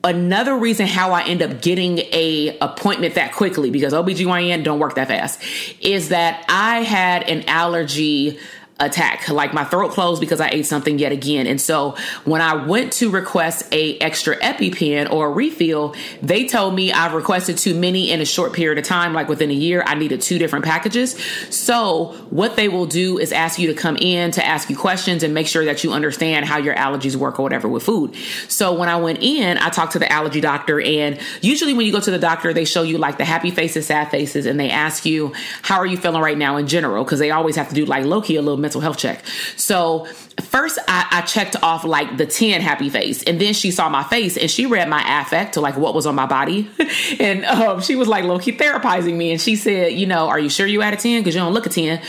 another 0.02 0.57
reason 0.57 0.88
how 0.88 1.12
I 1.12 1.22
end 1.22 1.42
up 1.42 1.62
getting 1.62 1.98
a 1.98 2.59
appointment 2.61 3.14
that 3.14 3.33
quickly 3.35 3.70
because 3.70 3.92
OBGYN 3.92 4.64
don't 4.64 4.81
work 4.81 4.96
that 4.96 5.09
fast 5.09 5.40
is 5.81 6.09
that 6.09 6.44
I 6.48 6.81
had 6.81 7.28
an 7.28 7.44
allergy 7.48 8.38
attack. 8.80 9.28
Like 9.28 9.52
my 9.52 9.64
throat 9.64 9.90
closed 9.90 10.20
because 10.20 10.40
i 10.40 10.48
ate 10.48 10.66
something 10.66 10.98
yet 10.98 11.12
again. 11.12 11.46
And 11.46 11.60
so 11.60 11.96
when 12.24 12.40
i 12.40 12.54
went 12.54 12.92
to 12.94 13.10
request 13.10 13.66
a 13.72 13.98
extra 13.98 14.36
epipen 14.38 15.10
or 15.10 15.26
a 15.26 15.30
refill 15.30 15.94
they 16.22 16.46
told 16.46 16.74
me 16.74 16.92
i've 16.92 17.12
requested 17.12 17.58
too 17.58 17.74
many 17.74 18.10
in 18.10 18.20
a 18.20 18.24
short 18.24 18.52
period 18.52 18.78
of 18.78 18.84
time 18.84 19.12
like 19.12 19.28
within 19.28 19.50
a 19.50 19.54
year. 19.54 19.82
I 19.86 19.94
needed 19.94 20.20
two 20.20 20.38
different 20.38 20.64
packages. 20.64 21.12
So 21.54 22.14
what 22.30 22.56
they 22.56 22.68
will 22.68 22.86
do 22.86 23.18
is 23.18 23.32
ask 23.32 23.58
you 23.58 23.66
to 23.68 23.74
come 23.74 23.96
in 23.96 24.30
to 24.32 24.44
ask 24.44 24.70
you 24.70 24.76
questions 24.76 25.22
and 25.22 25.34
make 25.34 25.46
sure 25.46 25.64
that 25.64 25.82
you 25.82 25.92
understand 25.92 26.46
how 26.46 26.58
your 26.58 26.74
allergies 26.74 27.16
work 27.16 27.38
or 27.38 27.42
whatever 27.42 27.68
with 27.68 27.82
food. 27.82 28.14
So 28.48 28.74
when 28.74 28.88
i 28.88 28.96
went 28.96 29.18
in 29.22 29.58
i 29.58 29.68
talked 29.70 29.92
to 29.92 29.98
the 29.98 30.10
allergy 30.12 30.40
doctor 30.40 30.80
and 30.80 31.18
usually 31.40 31.74
when 31.74 31.86
you 31.86 31.92
go 31.92 32.00
to 32.00 32.10
the 32.10 32.18
doctor 32.18 32.52
they 32.52 32.64
show 32.64 32.82
you 32.82 32.98
like 32.98 33.18
the 33.18 33.24
happy 33.24 33.50
faces 33.50 33.86
sad 33.86 34.10
faces 34.10 34.46
and 34.46 34.60
they 34.60 34.70
ask 34.70 35.04
you 35.04 35.32
how 35.62 35.78
are 35.78 35.86
you 35.86 35.96
feeling 35.96 36.22
right 36.22 36.38
now 36.38 36.56
in 36.56 36.66
general? 36.66 37.04
Because 37.04 37.18
they 37.18 37.30
always 37.30 37.56
have 37.56 37.68
to 37.68 37.74
do 37.74 37.84
like 37.84 38.04
low-key 38.04 38.36
a 38.36 38.42
little 38.42 38.60
mental 38.68 38.83
health 38.83 38.98
check. 38.98 39.24
So 39.57 40.07
first 40.42 40.78
I, 40.87 41.07
I, 41.11 41.20
checked 41.22 41.57
off 41.62 41.85
like 41.85 42.16
the 42.16 42.26
10 42.26 42.61
happy 42.61 42.90
face 42.90 43.22
and 43.24 43.40
then 43.40 43.54
she 43.54 43.70
saw 43.70 43.88
my 43.88 44.02
face 44.04 44.37
and 44.37 44.50
she 44.50 44.66
read 44.66 44.88
my 44.88 45.20
affect 45.20 45.54
to 45.54 45.61
like 45.61 45.76
what 45.76 45.94
was 45.94 46.07
on 46.07 46.14
my 46.14 46.26
body. 46.26 46.70
And 47.20 47.44
um, 47.44 47.81
she 47.81 47.96
was 47.96 48.09
like 48.09 48.24
low-key 48.24 48.52
therapizing 48.57 49.16
me 49.16 49.31
and 49.31 49.40
she 49.40 49.57
said 49.57 49.92
you 49.92 50.07
know 50.07 50.28
are 50.28 50.38
you 50.38 50.48
sure 50.48 50.66
you 50.66 50.83
at 50.83 50.94
a 50.94 50.96
10 50.96 51.20
because 51.20 51.35
you 51.35 51.40
don't 51.40 51.52
look 51.52 51.66
a 51.66 51.68
10 51.68 52.00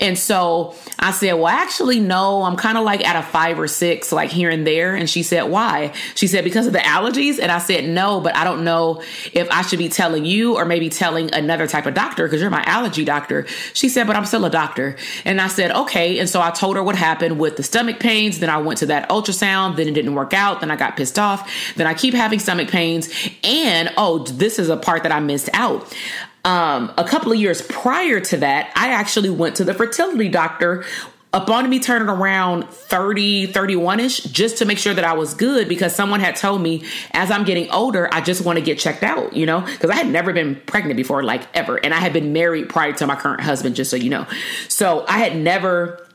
and 0.00 0.18
so 0.18 0.74
i 0.98 1.10
said 1.10 1.34
well 1.34 1.48
actually 1.48 2.00
no 2.00 2.42
i'm 2.42 2.56
kind 2.56 2.76
of 2.78 2.84
like 2.84 3.04
at 3.06 3.16
a 3.16 3.22
five 3.22 3.58
or 3.58 3.68
six 3.68 4.12
like 4.12 4.30
here 4.30 4.50
and 4.50 4.66
there. 4.66 4.94
And 4.94 5.08
she 5.08 5.22
said 5.22 5.44
why? 5.44 5.92
She 6.14 6.26
said 6.26 6.44
because 6.44 6.66
of 6.66 6.72
the 6.72 6.80
allergies? 6.80 7.38
And 7.40 7.50
i 7.50 7.58
said 7.58 7.84
no 7.84 8.20
but 8.20 8.34
i 8.36 8.44
don't 8.44 8.64
know 8.64 9.02
if 9.32 9.48
i 9.50 9.62
should 9.62 9.78
be 9.78 9.88
telling 9.88 10.24
you 10.24 10.56
or 10.56 10.64
maybe 10.64 10.88
telling 10.88 11.32
another 11.34 11.66
type 11.66 11.86
of 11.86 11.94
doctor 11.94 12.26
because 12.26 12.40
you're 12.40 12.50
my 12.50 12.64
allergy 12.64 13.04
doctor. 13.04 13.46
She 13.72 13.88
said 13.88 14.06
but 14.06 14.16
i'm 14.16 14.24
still 14.24 14.44
a 14.44 14.50
doctor. 14.50 14.96
And 15.24 15.40
i 15.40 15.48
said 15.48 15.70
okay 15.70 16.07
and 16.16 16.28
so 16.28 16.40
i 16.40 16.50
told 16.50 16.76
her 16.76 16.82
what 16.82 16.96
happened 16.96 17.38
with 17.38 17.56
the 17.56 17.62
stomach 17.62 18.00
pains. 18.00 18.38
Then 18.38 18.50
I 18.50 18.58
went 18.58 18.78
to 18.80 18.86
that 18.86 19.08
ultrasound. 19.08 19.76
Then 19.76 19.88
it 19.88 19.94
didn't 19.94 20.14
work 20.14 20.32
out. 20.32 20.60
Then 20.60 20.70
I 20.70 20.76
got 20.76 20.96
pissed 20.96 21.18
off. 21.18 21.50
Then 21.76 21.86
I 21.86 21.94
keep 21.94 22.14
having 22.14 22.38
stomach 22.38 22.68
pains. 22.68 23.08
And 23.44 23.92
oh, 23.96 24.18
this 24.18 24.58
is 24.58 24.68
a 24.68 24.76
part 24.76 25.02
that 25.04 25.12
I 25.12 25.20
missed 25.20 25.50
out. 25.52 25.94
Um, 26.44 26.92
a 26.96 27.04
couple 27.04 27.32
of 27.32 27.38
years 27.38 27.62
prior 27.62 28.20
to 28.20 28.36
that, 28.38 28.72
I 28.74 28.88
actually 28.88 29.30
went 29.30 29.56
to 29.56 29.64
the 29.64 29.74
fertility 29.74 30.28
doctor 30.28 30.84
upon 31.42 31.68
me 31.68 31.78
turning 31.78 32.08
around 32.08 32.68
30 32.68 33.52
31ish 33.52 34.30
just 34.32 34.58
to 34.58 34.64
make 34.64 34.78
sure 34.78 34.94
that 34.94 35.04
i 35.04 35.12
was 35.12 35.34
good 35.34 35.68
because 35.68 35.94
someone 35.94 36.20
had 36.20 36.36
told 36.36 36.60
me 36.60 36.84
as 37.12 37.30
i'm 37.30 37.44
getting 37.44 37.70
older 37.70 38.08
i 38.12 38.20
just 38.20 38.44
want 38.44 38.58
to 38.58 38.64
get 38.64 38.78
checked 38.78 39.02
out 39.02 39.32
you 39.32 39.46
know? 39.46 39.60
Because 39.60 39.90
i 39.90 39.94
had 39.94 40.08
never 40.08 40.32
been 40.32 40.56
pregnant 40.66 40.96
before 40.96 41.22
like 41.22 41.42
ever 41.54 41.76
and 41.76 41.94
i 41.94 41.98
had 41.98 42.12
been 42.12 42.32
married 42.32 42.68
prior 42.68 42.92
to 42.92 43.06
my 43.06 43.16
current 43.16 43.40
husband 43.40 43.76
just 43.76 43.90
so 43.90 43.96
you 43.96 44.10
know. 44.10 44.26
So 44.68 45.04
i 45.08 45.18
had 45.18 45.36
never 45.36 46.07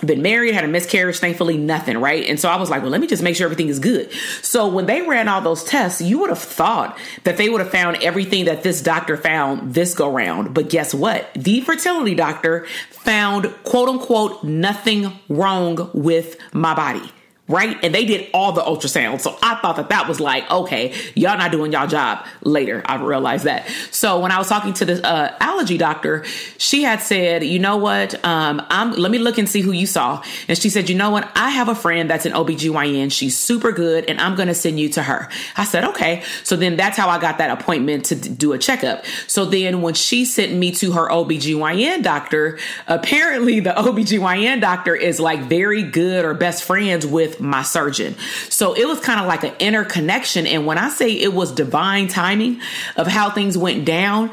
been 0.00 0.22
married, 0.22 0.54
had 0.54 0.64
a 0.64 0.68
miscarriage, 0.68 1.18
thankfully 1.18 1.56
nothing, 1.56 1.98
right? 1.98 2.26
And 2.26 2.38
so 2.38 2.48
I 2.48 2.56
was 2.56 2.70
like, 2.70 2.82
well, 2.82 2.90
let 2.90 3.00
me 3.00 3.06
just 3.06 3.22
make 3.22 3.36
sure 3.36 3.44
everything 3.44 3.68
is 3.68 3.78
good. 3.78 4.10
So 4.42 4.68
when 4.68 4.86
they 4.86 5.02
ran 5.02 5.28
all 5.28 5.40
those 5.40 5.64
tests, 5.64 6.00
you 6.00 6.18
would 6.20 6.30
have 6.30 6.38
thought 6.38 6.98
that 7.24 7.36
they 7.36 7.48
would 7.48 7.60
have 7.60 7.70
found 7.70 8.02
everything 8.02 8.46
that 8.46 8.62
this 8.62 8.80
doctor 8.80 9.16
found 9.16 9.74
this 9.74 9.94
go 9.94 10.10
round. 10.10 10.54
But 10.54 10.70
guess 10.70 10.94
what? 10.94 11.28
The 11.34 11.60
fertility 11.62 12.14
doctor 12.14 12.66
found 12.90 13.52
quote 13.64 13.88
unquote 13.88 14.44
nothing 14.44 15.12
wrong 15.28 15.90
with 15.92 16.36
my 16.52 16.74
body 16.74 17.12
right? 17.48 17.78
And 17.82 17.94
they 17.94 18.04
did 18.04 18.28
all 18.34 18.52
the 18.52 18.60
ultrasound. 18.60 19.20
So 19.20 19.36
I 19.42 19.56
thought 19.56 19.76
that 19.76 19.88
that 19.88 20.06
was 20.06 20.20
like, 20.20 20.48
okay, 20.50 20.94
y'all 21.14 21.38
not 21.38 21.50
doing 21.50 21.72
y'all 21.72 21.86
job. 21.86 22.26
Later, 22.42 22.82
I 22.84 22.96
realized 22.96 23.44
that. 23.44 23.66
So 23.90 24.20
when 24.20 24.30
I 24.30 24.38
was 24.38 24.48
talking 24.48 24.74
to 24.74 24.84
the 24.84 25.06
uh, 25.06 25.34
allergy 25.40 25.78
doctor, 25.78 26.24
she 26.58 26.82
had 26.82 27.00
said, 27.00 27.42
you 27.42 27.58
know 27.58 27.78
what? 27.78 28.22
Um, 28.24 28.64
I'm, 28.68 28.92
let 28.92 29.10
me 29.10 29.18
look 29.18 29.38
and 29.38 29.48
see 29.48 29.62
who 29.62 29.72
you 29.72 29.86
saw. 29.86 30.22
And 30.46 30.58
she 30.58 30.68
said, 30.68 30.90
you 30.90 30.94
know 30.94 31.10
what? 31.10 31.30
I 31.34 31.50
have 31.50 31.68
a 31.68 31.74
friend 31.74 32.10
that's 32.10 32.26
an 32.26 32.32
OBGYN. 32.32 33.10
She's 33.10 33.38
super 33.38 33.72
good 33.72 34.04
and 34.08 34.20
I'm 34.20 34.36
going 34.36 34.48
to 34.48 34.54
send 34.54 34.78
you 34.78 34.90
to 34.90 35.02
her. 35.02 35.30
I 35.56 35.64
said, 35.64 35.84
okay. 35.84 36.22
So 36.44 36.54
then 36.54 36.76
that's 36.76 36.98
how 36.98 37.08
I 37.08 37.18
got 37.18 37.38
that 37.38 37.50
appointment 37.50 38.06
to 38.06 38.14
do 38.14 38.52
a 38.52 38.58
checkup. 38.58 39.06
So 39.26 39.46
then 39.46 39.80
when 39.80 39.94
she 39.94 40.26
sent 40.26 40.52
me 40.52 40.72
to 40.72 40.92
her 40.92 41.08
OBGYN 41.08 42.02
doctor, 42.02 42.58
apparently 42.86 43.60
the 43.60 43.70
OBGYN 43.70 44.60
doctor 44.60 44.94
is 44.94 45.18
like 45.18 45.40
very 45.40 45.82
good 45.82 46.26
or 46.26 46.34
best 46.34 46.64
friends 46.64 47.06
with 47.06 47.37
my 47.40 47.62
surgeon. 47.62 48.14
So 48.48 48.74
it 48.74 48.86
was 48.86 49.00
kind 49.00 49.20
of 49.20 49.26
like 49.26 49.44
an 49.44 49.54
interconnection. 49.58 50.46
And 50.46 50.66
when 50.66 50.78
I 50.78 50.88
say 50.88 51.12
it 51.12 51.32
was 51.32 51.52
divine 51.52 52.08
timing 52.08 52.60
of 52.96 53.06
how 53.06 53.30
things 53.30 53.56
went 53.56 53.84
down, 53.84 54.30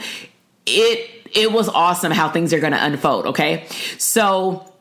it 0.66 1.12
it 1.34 1.52
was 1.52 1.68
awesome 1.70 2.12
how 2.12 2.30
things 2.30 2.54
are 2.54 2.60
going 2.60 2.74
to 2.74 2.84
unfold. 2.84 3.28
Okay, 3.28 3.68
so. 3.98 4.72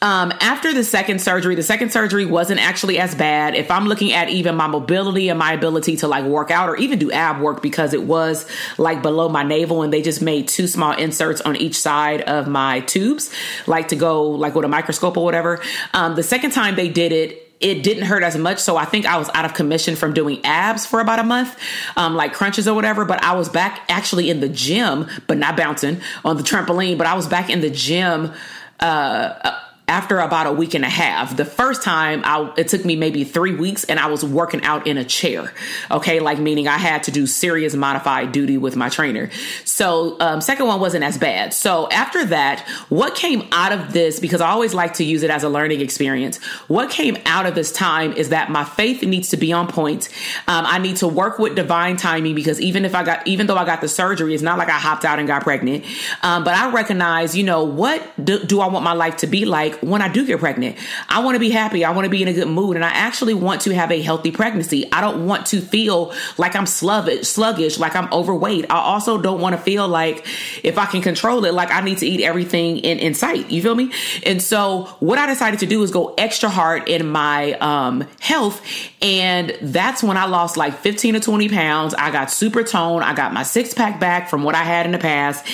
Um, 0.00 0.32
after 0.40 0.72
the 0.72 0.84
second 0.84 1.20
surgery, 1.20 1.56
the 1.56 1.62
second 1.64 1.90
surgery 1.90 2.24
wasn't 2.24 2.60
actually 2.60 3.00
as 3.00 3.16
bad. 3.16 3.56
If 3.56 3.68
I'm 3.68 3.86
looking 3.86 4.12
at 4.12 4.28
even 4.28 4.54
my 4.54 4.68
mobility 4.68 5.28
and 5.28 5.36
my 5.36 5.54
ability 5.54 5.96
to 5.96 6.06
like 6.06 6.24
work 6.24 6.52
out 6.52 6.68
or 6.68 6.76
even 6.76 7.00
do 7.00 7.10
ab 7.10 7.40
work 7.40 7.62
because 7.62 7.92
it 7.94 8.04
was 8.04 8.46
like 8.76 9.02
below 9.02 9.28
my 9.28 9.42
navel 9.42 9.82
and 9.82 9.92
they 9.92 10.00
just 10.00 10.22
made 10.22 10.46
two 10.46 10.68
small 10.68 10.92
inserts 10.92 11.40
on 11.40 11.56
each 11.56 11.74
side 11.74 12.20
of 12.20 12.46
my 12.46 12.78
tubes, 12.80 13.34
like 13.66 13.88
to 13.88 13.96
go 13.96 14.30
like 14.30 14.54
with 14.54 14.64
a 14.64 14.68
microscope 14.68 15.16
or 15.16 15.24
whatever. 15.24 15.60
Um, 15.92 16.14
the 16.14 16.22
second 16.22 16.52
time 16.52 16.76
they 16.76 16.90
did 16.90 17.10
it, 17.10 17.47
it 17.60 17.82
didn't 17.82 18.04
hurt 18.04 18.22
as 18.22 18.36
much. 18.36 18.58
So 18.58 18.76
I 18.76 18.84
think 18.84 19.06
I 19.06 19.18
was 19.18 19.28
out 19.34 19.44
of 19.44 19.54
commission 19.54 19.96
from 19.96 20.14
doing 20.14 20.44
abs 20.44 20.86
for 20.86 21.00
about 21.00 21.18
a 21.18 21.24
month, 21.24 21.56
um, 21.96 22.14
like 22.14 22.32
crunches 22.32 22.68
or 22.68 22.74
whatever. 22.74 23.04
But 23.04 23.22
I 23.22 23.34
was 23.34 23.48
back 23.48 23.82
actually 23.88 24.30
in 24.30 24.40
the 24.40 24.48
gym, 24.48 25.06
but 25.26 25.38
not 25.38 25.56
bouncing 25.56 26.00
on 26.24 26.36
the 26.36 26.42
trampoline. 26.42 26.98
But 26.98 27.06
I 27.06 27.14
was 27.14 27.26
back 27.26 27.50
in 27.50 27.60
the 27.60 27.70
gym. 27.70 28.32
Uh, 28.80 29.60
after 29.88 30.18
about 30.18 30.46
a 30.46 30.52
week 30.52 30.74
and 30.74 30.84
a 30.84 30.88
half. 30.88 31.36
The 31.36 31.44
first 31.44 31.82
time 31.82 32.22
I, 32.24 32.52
it 32.56 32.68
took 32.68 32.84
me 32.84 32.94
maybe 32.94 33.24
three 33.24 33.54
weeks 33.54 33.84
and 33.84 33.98
I 33.98 34.06
was 34.06 34.24
working 34.24 34.62
out 34.62 34.86
in 34.86 34.98
a 34.98 35.04
chair. 35.04 35.52
Okay. 35.90 36.20
Like 36.20 36.38
meaning 36.38 36.68
I 36.68 36.76
had 36.76 37.02
to 37.04 37.10
do 37.10 37.26
serious 37.26 37.74
modified 37.74 38.32
duty 38.32 38.58
with 38.58 38.76
my 38.76 38.88
trainer. 38.90 39.30
So, 39.64 40.16
um, 40.20 40.40
second 40.40 40.66
one 40.66 40.80
wasn't 40.80 41.04
as 41.04 41.16
bad. 41.16 41.54
So 41.54 41.88
after 41.90 42.24
that, 42.26 42.60
what 42.90 43.14
came 43.14 43.48
out 43.52 43.72
of 43.72 43.92
this, 43.92 44.20
because 44.20 44.40
I 44.40 44.50
always 44.50 44.74
like 44.74 44.94
to 44.94 45.04
use 45.04 45.22
it 45.22 45.30
as 45.30 45.42
a 45.42 45.48
learning 45.48 45.80
experience. 45.80 46.36
What 46.68 46.90
came 46.90 47.16
out 47.24 47.46
of 47.46 47.54
this 47.54 47.72
time 47.72 48.12
is 48.12 48.28
that 48.28 48.50
my 48.50 48.64
faith 48.64 49.02
needs 49.02 49.30
to 49.30 49.36
be 49.36 49.52
on 49.52 49.68
point. 49.68 50.08
Um, 50.46 50.66
I 50.66 50.78
need 50.78 50.96
to 50.96 51.08
work 51.08 51.38
with 51.38 51.54
divine 51.54 51.96
timing 51.96 52.34
because 52.34 52.60
even 52.60 52.84
if 52.84 52.94
I 52.94 53.04
got, 53.04 53.26
even 53.26 53.46
though 53.46 53.56
I 53.56 53.64
got 53.64 53.80
the 53.80 53.88
surgery, 53.88 54.34
it's 54.34 54.42
not 54.42 54.58
like 54.58 54.68
I 54.68 54.78
hopped 54.78 55.04
out 55.04 55.18
and 55.18 55.26
got 55.26 55.42
pregnant. 55.42 55.84
Um, 56.22 56.44
but 56.44 56.54
I 56.54 56.70
recognize, 56.70 57.36
you 57.36 57.44
know, 57.44 57.64
what 57.64 58.02
do, 58.22 58.44
do 58.44 58.60
I 58.60 58.66
want 58.68 58.84
my 58.84 58.92
life 58.92 59.18
to 59.18 59.26
be 59.26 59.44
like? 59.44 59.77
When 59.82 60.02
I 60.02 60.08
do 60.08 60.26
get 60.26 60.38
pregnant. 60.38 60.76
I 61.08 61.22
want 61.22 61.34
to 61.34 61.40
be 61.40 61.50
happy. 61.50 61.84
I 61.84 61.90
want 61.90 62.04
to 62.04 62.10
be 62.10 62.22
in 62.22 62.28
a 62.28 62.32
good 62.32 62.48
mood. 62.48 62.76
And 62.76 62.84
I 62.84 62.90
actually 62.90 63.34
want 63.34 63.62
to 63.62 63.74
have 63.74 63.90
a 63.90 64.00
healthy 64.00 64.30
pregnancy. 64.30 64.90
I 64.92 65.00
don't 65.00 65.26
want 65.26 65.46
to 65.46 65.60
feel 65.60 66.12
like 66.36 66.56
I'm 66.56 66.66
sluggish, 66.66 67.26
sluggish, 67.28 67.78
like 67.78 67.94
I'm 67.94 68.12
overweight. 68.12 68.66
I 68.70 68.78
also 68.78 69.20
don't 69.20 69.40
want 69.40 69.56
to 69.56 69.62
feel 69.62 69.88
like 69.88 70.26
if 70.62 70.78
I 70.78 70.86
can 70.86 71.02
control 71.02 71.44
it, 71.44 71.54
like 71.54 71.70
I 71.70 71.80
need 71.80 71.98
to 71.98 72.06
eat 72.06 72.22
everything 72.22 72.78
in, 72.78 72.98
in 72.98 73.14
sight. 73.14 73.50
You 73.50 73.62
feel 73.62 73.74
me? 73.74 73.92
And 74.24 74.42
so 74.42 74.84
what 75.00 75.18
I 75.18 75.26
decided 75.26 75.60
to 75.60 75.66
do 75.66 75.82
is 75.82 75.90
go 75.90 76.14
extra 76.18 76.48
hard 76.48 76.88
in 76.88 77.08
my 77.08 77.52
um, 77.54 78.06
health. 78.20 78.62
And 79.00 79.56
that's 79.62 80.02
when 80.02 80.16
I 80.16 80.26
lost 80.26 80.56
like 80.56 80.78
15 80.78 81.14
to 81.14 81.20
20 81.20 81.48
pounds. 81.48 81.94
I 81.94 82.10
got 82.10 82.30
super 82.30 82.62
toned. 82.62 83.04
I 83.04 83.14
got 83.14 83.32
my 83.32 83.42
six 83.42 83.74
pack 83.74 84.00
back 84.00 84.28
from 84.28 84.42
what 84.42 84.54
I 84.54 84.64
had 84.64 84.86
in 84.86 84.92
the 84.92 84.98
past. 84.98 85.46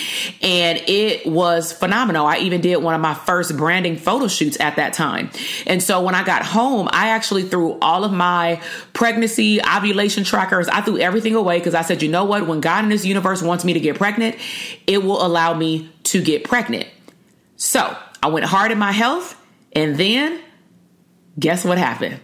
And 0.43 0.79
it 0.87 1.27
was 1.27 1.73
phenomenal. 1.73 2.27
I 2.27 2.39
even 2.39 2.61
did 2.61 2.77
one 2.77 2.95
of 2.95 3.01
my 3.01 3.15
first 3.15 3.57
branding 3.57 3.97
photos 3.97 4.14
photo 4.15 4.29
shoots 4.29 4.57
at 4.61 4.77
that 4.77 4.93
time. 4.93 5.29
And 5.67 5.83
so 5.83 6.01
when 6.01 6.15
I 6.15 6.23
got 6.23 6.45
home, 6.45 6.89
I 6.93 7.09
actually 7.09 7.43
threw 7.43 7.77
all 7.81 8.05
of 8.05 8.13
my 8.13 8.61
pregnancy 8.93 9.61
ovulation 9.61 10.23
trackers, 10.23 10.69
I 10.69 10.83
threw 10.83 10.99
everything 10.99 11.35
away 11.35 11.59
because 11.59 11.75
I 11.75 11.83
said, 11.83 12.01
you 12.01 12.09
know 12.09 12.25
what? 12.25 12.47
When 12.47 12.61
God 12.61 12.85
in 12.85 12.91
this 12.91 13.05
universe 13.05 13.43
wants 13.43 13.65
me 13.65 13.73
to 13.73 13.81
get 13.81 13.97
pregnant, 13.97 14.37
it 14.87 15.03
will 15.03 15.25
allow 15.25 15.53
me 15.53 15.91
to 16.05 16.23
get 16.23 16.45
pregnant. 16.45 16.87
So 17.57 17.97
I 18.23 18.29
went 18.29 18.45
hard 18.47 18.71
in 18.71 18.79
my 18.79 18.93
health. 18.93 19.37
And 19.73 19.97
then 19.97 20.41
guess 21.37 21.65
what 21.65 21.79
happened? 21.79 22.21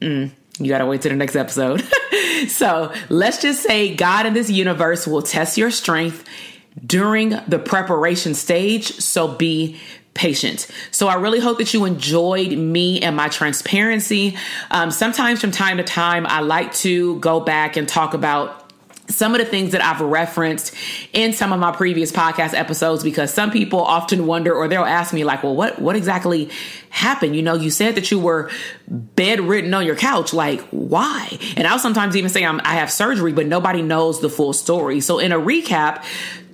Mm, 0.00 0.32
you 0.58 0.68
got 0.68 0.78
to 0.78 0.86
wait 0.86 1.02
to 1.02 1.08
the 1.08 1.14
next 1.14 1.36
episode. 1.36 1.84
so 2.48 2.92
let's 3.08 3.40
just 3.40 3.62
say 3.62 3.94
God 3.94 4.26
in 4.26 4.34
this 4.34 4.50
universe 4.50 5.06
will 5.06 5.22
test 5.22 5.56
your 5.56 5.70
strength 5.70 6.24
during 6.84 7.28
the 7.46 7.60
preparation 7.60 8.34
stage. 8.34 8.90
So 8.98 9.28
be 9.28 9.80
patient. 10.16 10.66
So 10.90 11.06
I 11.06 11.14
really 11.14 11.38
hope 11.38 11.58
that 11.58 11.72
you 11.72 11.84
enjoyed 11.84 12.56
me 12.58 13.00
and 13.02 13.14
my 13.14 13.28
transparency. 13.28 14.36
Um, 14.70 14.90
sometimes 14.90 15.40
from 15.40 15.52
time 15.52 15.76
to 15.76 15.84
time, 15.84 16.26
I 16.26 16.40
like 16.40 16.74
to 16.74 17.20
go 17.20 17.38
back 17.38 17.76
and 17.76 17.88
talk 17.88 18.14
about 18.14 18.66
some 19.08 19.34
of 19.34 19.40
the 19.40 19.46
things 19.46 19.72
that 19.72 19.82
I've 19.82 20.00
referenced 20.00 20.74
in 21.12 21.32
some 21.32 21.52
of 21.52 21.60
my 21.60 21.72
previous 21.72 22.10
podcast 22.10 22.54
episodes 22.54 23.04
because 23.04 23.32
some 23.32 23.50
people 23.50 23.80
often 23.80 24.26
wonder 24.26 24.52
or 24.52 24.68
they'll 24.68 24.84
ask 24.84 25.12
me 25.12 25.24
like, 25.24 25.42
well, 25.42 25.54
what, 25.54 25.78
what 25.80 25.96
exactly 25.96 26.50
happened? 26.90 27.36
You 27.36 27.42
know, 27.42 27.54
you 27.54 27.70
said 27.70 27.94
that 27.94 28.10
you 28.10 28.18
were 28.18 28.50
bedridden 28.88 29.72
on 29.74 29.86
your 29.86 29.96
couch. 29.96 30.32
Like, 30.32 30.60
why? 30.70 31.38
And 31.56 31.66
I'll 31.66 31.78
sometimes 31.78 32.16
even 32.16 32.30
say 32.30 32.44
I'm, 32.44 32.60
I 32.64 32.74
have 32.74 32.90
surgery, 32.90 33.32
but 33.32 33.46
nobody 33.46 33.82
knows 33.82 34.20
the 34.20 34.30
full 34.30 34.52
story. 34.52 35.00
So 35.00 35.18
in 35.18 35.32
a 35.32 35.38
recap, 35.38 36.04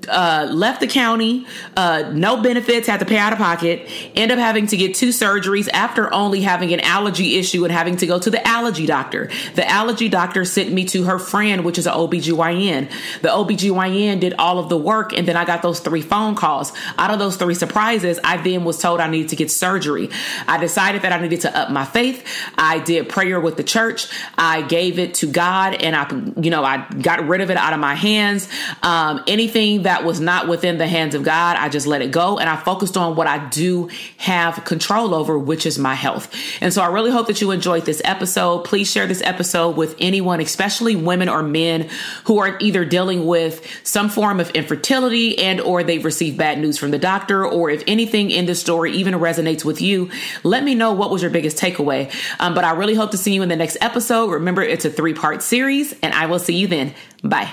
uh, 0.09 0.49
left 0.51 0.81
the 0.81 0.87
county, 0.87 1.47
uh, 1.77 2.11
no 2.13 2.43
benefits, 2.43 2.87
had 2.87 3.01
to 3.01 3.07
pay 3.07 3.19
out 3.19 3.33
of 3.33 3.39
pocket, 3.39 3.89
end 4.15 4.33
up 4.33 4.39
having 4.39 4.67
to 4.67 4.77
get 4.77 4.95
two 4.95 5.09
surgeries 5.09 5.69
after 5.73 6.13
only 6.13 6.41
having 6.41 6.73
an 6.73 6.81
allergy 6.81 7.37
issue 7.37 7.65
and 7.65 7.73
having 7.73 7.97
to 7.97 8.07
go 8.07 8.19
to 8.19 8.31
the 8.31 8.47
allergy 8.47 8.87
doctor. 8.87 9.31
The 9.55 9.69
allergy 9.69 10.09
doctor 10.09 10.45
sent 10.45 10.73
me 10.73 10.85
to 10.87 11.05
her 11.05 11.19
friend, 11.19 11.65
which 11.65 11.79
is 11.79 11.87
an 11.87 11.95
OBGYN. 11.95 12.91
The 13.23 13.29
OBGYN 13.29 14.21
did 14.21 14.35
all 14.39 14.59
of 14.59 14.69
the 14.69 14.79
work, 14.79 15.13
and 15.13 15.27
then 15.27 15.37
I 15.37 15.45
got 15.45 15.63
those 15.63 15.81
three 15.81 16.03
phone 16.03 16.35
calls. 16.35 16.73
Out 16.99 17.11
of 17.11 17.19
those 17.19 17.37
three 17.37 17.55
surprises, 17.55 18.19
I 18.25 18.37
then 18.39 18.65
was 18.65 18.79
told 18.79 19.01
I 19.01 19.09
needed 19.09 19.31
to 19.31 19.37
get 19.37 19.51
surgery. 19.51 20.11
I 20.47 20.59
decided 20.59 21.03
that 21.03 21.13
I 21.13 21.21
needed 21.21 21.43
to 21.43 21.59
up 21.59 21.71
my 21.71 21.85
faith. 21.85 22.25
I 22.57 22.79
did 22.79 23.09
prayer 23.09 23.41
with 23.41 23.57
the 23.57 23.65
church. 23.65 24.09
I 24.37 24.63
gave 24.63 24.99
it 24.99 25.15
to 25.15 25.27
God, 25.27 25.75
and 25.75 25.95
I, 25.95 26.09
you 26.41 26.51
know, 26.51 26.65
I 26.65 26.87
got 27.01 27.27
rid 27.27 27.41
of 27.41 27.51
it 27.51 27.57
out 27.57 27.73
of 27.73 27.81
my 27.81 27.95
hands. 27.95 28.49
Um, 28.83 29.23
anything 29.27 29.83
that 29.83 29.92
that 29.93 30.05
was 30.05 30.21
not 30.21 30.49
within 30.49 30.79
the 30.79 30.87
hands 30.87 31.15
of 31.15 31.23
God, 31.23 31.59
I 31.59 31.69
just 31.69 31.87
let 31.87 32.01
it 32.01 32.11
go 32.11 32.39
and 32.39 32.49
I 32.49 32.57
focused 32.57 32.97
on 32.97 33.15
what 33.15 33.27
I 33.27 33.47
do 33.51 33.91
have 34.17 34.65
control 34.65 35.15
over, 35.15 35.39
which 35.39 35.67
is 35.67 35.79
my 35.79 35.95
health. 35.95 36.35
And 36.63 36.73
so 36.73 36.81
I 36.81 36.87
really 36.87 37.11
hope 37.11 37.27
that 37.27 37.43
you 37.43 37.51
enjoyed 37.51 37.85
this 37.85 38.01
episode. 38.03 38.65
Please 38.65 38.91
share 38.91 39.07
this 39.07 39.21
episode 39.21 39.77
with 39.77 39.95
anyone, 39.99 40.41
especially 40.41 40.97
women 40.97 41.29
or 41.29 41.43
men 41.43 41.91
who 42.25 42.39
are 42.39 42.57
either 42.59 42.87
dealing 42.87 43.27
with 43.27 43.67
some 43.87 44.09
form 44.09 44.41
of 44.41 44.49
infertility 44.53 45.39
and 45.39 45.61
or 45.61 45.85
they've 45.85 46.07
received 46.07 46.39
bad 46.39 46.59
news 46.59 46.79
from 46.79 46.91
the 46.91 46.99
doctor 46.99 47.45
or 47.45 47.69
if 47.69 47.83
anything 47.87 48.31
in 48.31 48.47
this 48.47 48.63
story 48.63 48.93
even 48.93 49.13
resonates 49.13 49.63
with 49.63 49.83
you, 49.83 50.11
let 50.43 50.65
me 50.65 50.75
know 50.75 50.95
what 50.95 51.11
was 51.11 51.21
your 51.21 51.31
biggest 51.31 51.59
takeaway. 51.59 52.11
Um, 52.41 52.55
but 52.55 52.65
I 52.65 52.73
really 52.73 52.95
hope 52.95 53.11
to 53.11 53.19
see 53.19 53.35
you 53.35 53.43
in 53.43 53.51
the 53.51 53.57
next 53.57 53.77
episode. 53.83 54.31
Remember, 54.31 54.63
it's 54.63 54.87
a 54.87 54.91
three 54.91 55.13
part 55.13 55.43
series 55.43 55.93
and 56.03 56.15
I 56.15 56.25
will 56.25 56.39
see 56.39 56.57
you 56.57 56.67
then. 56.67 56.95
Bye. 57.23 57.53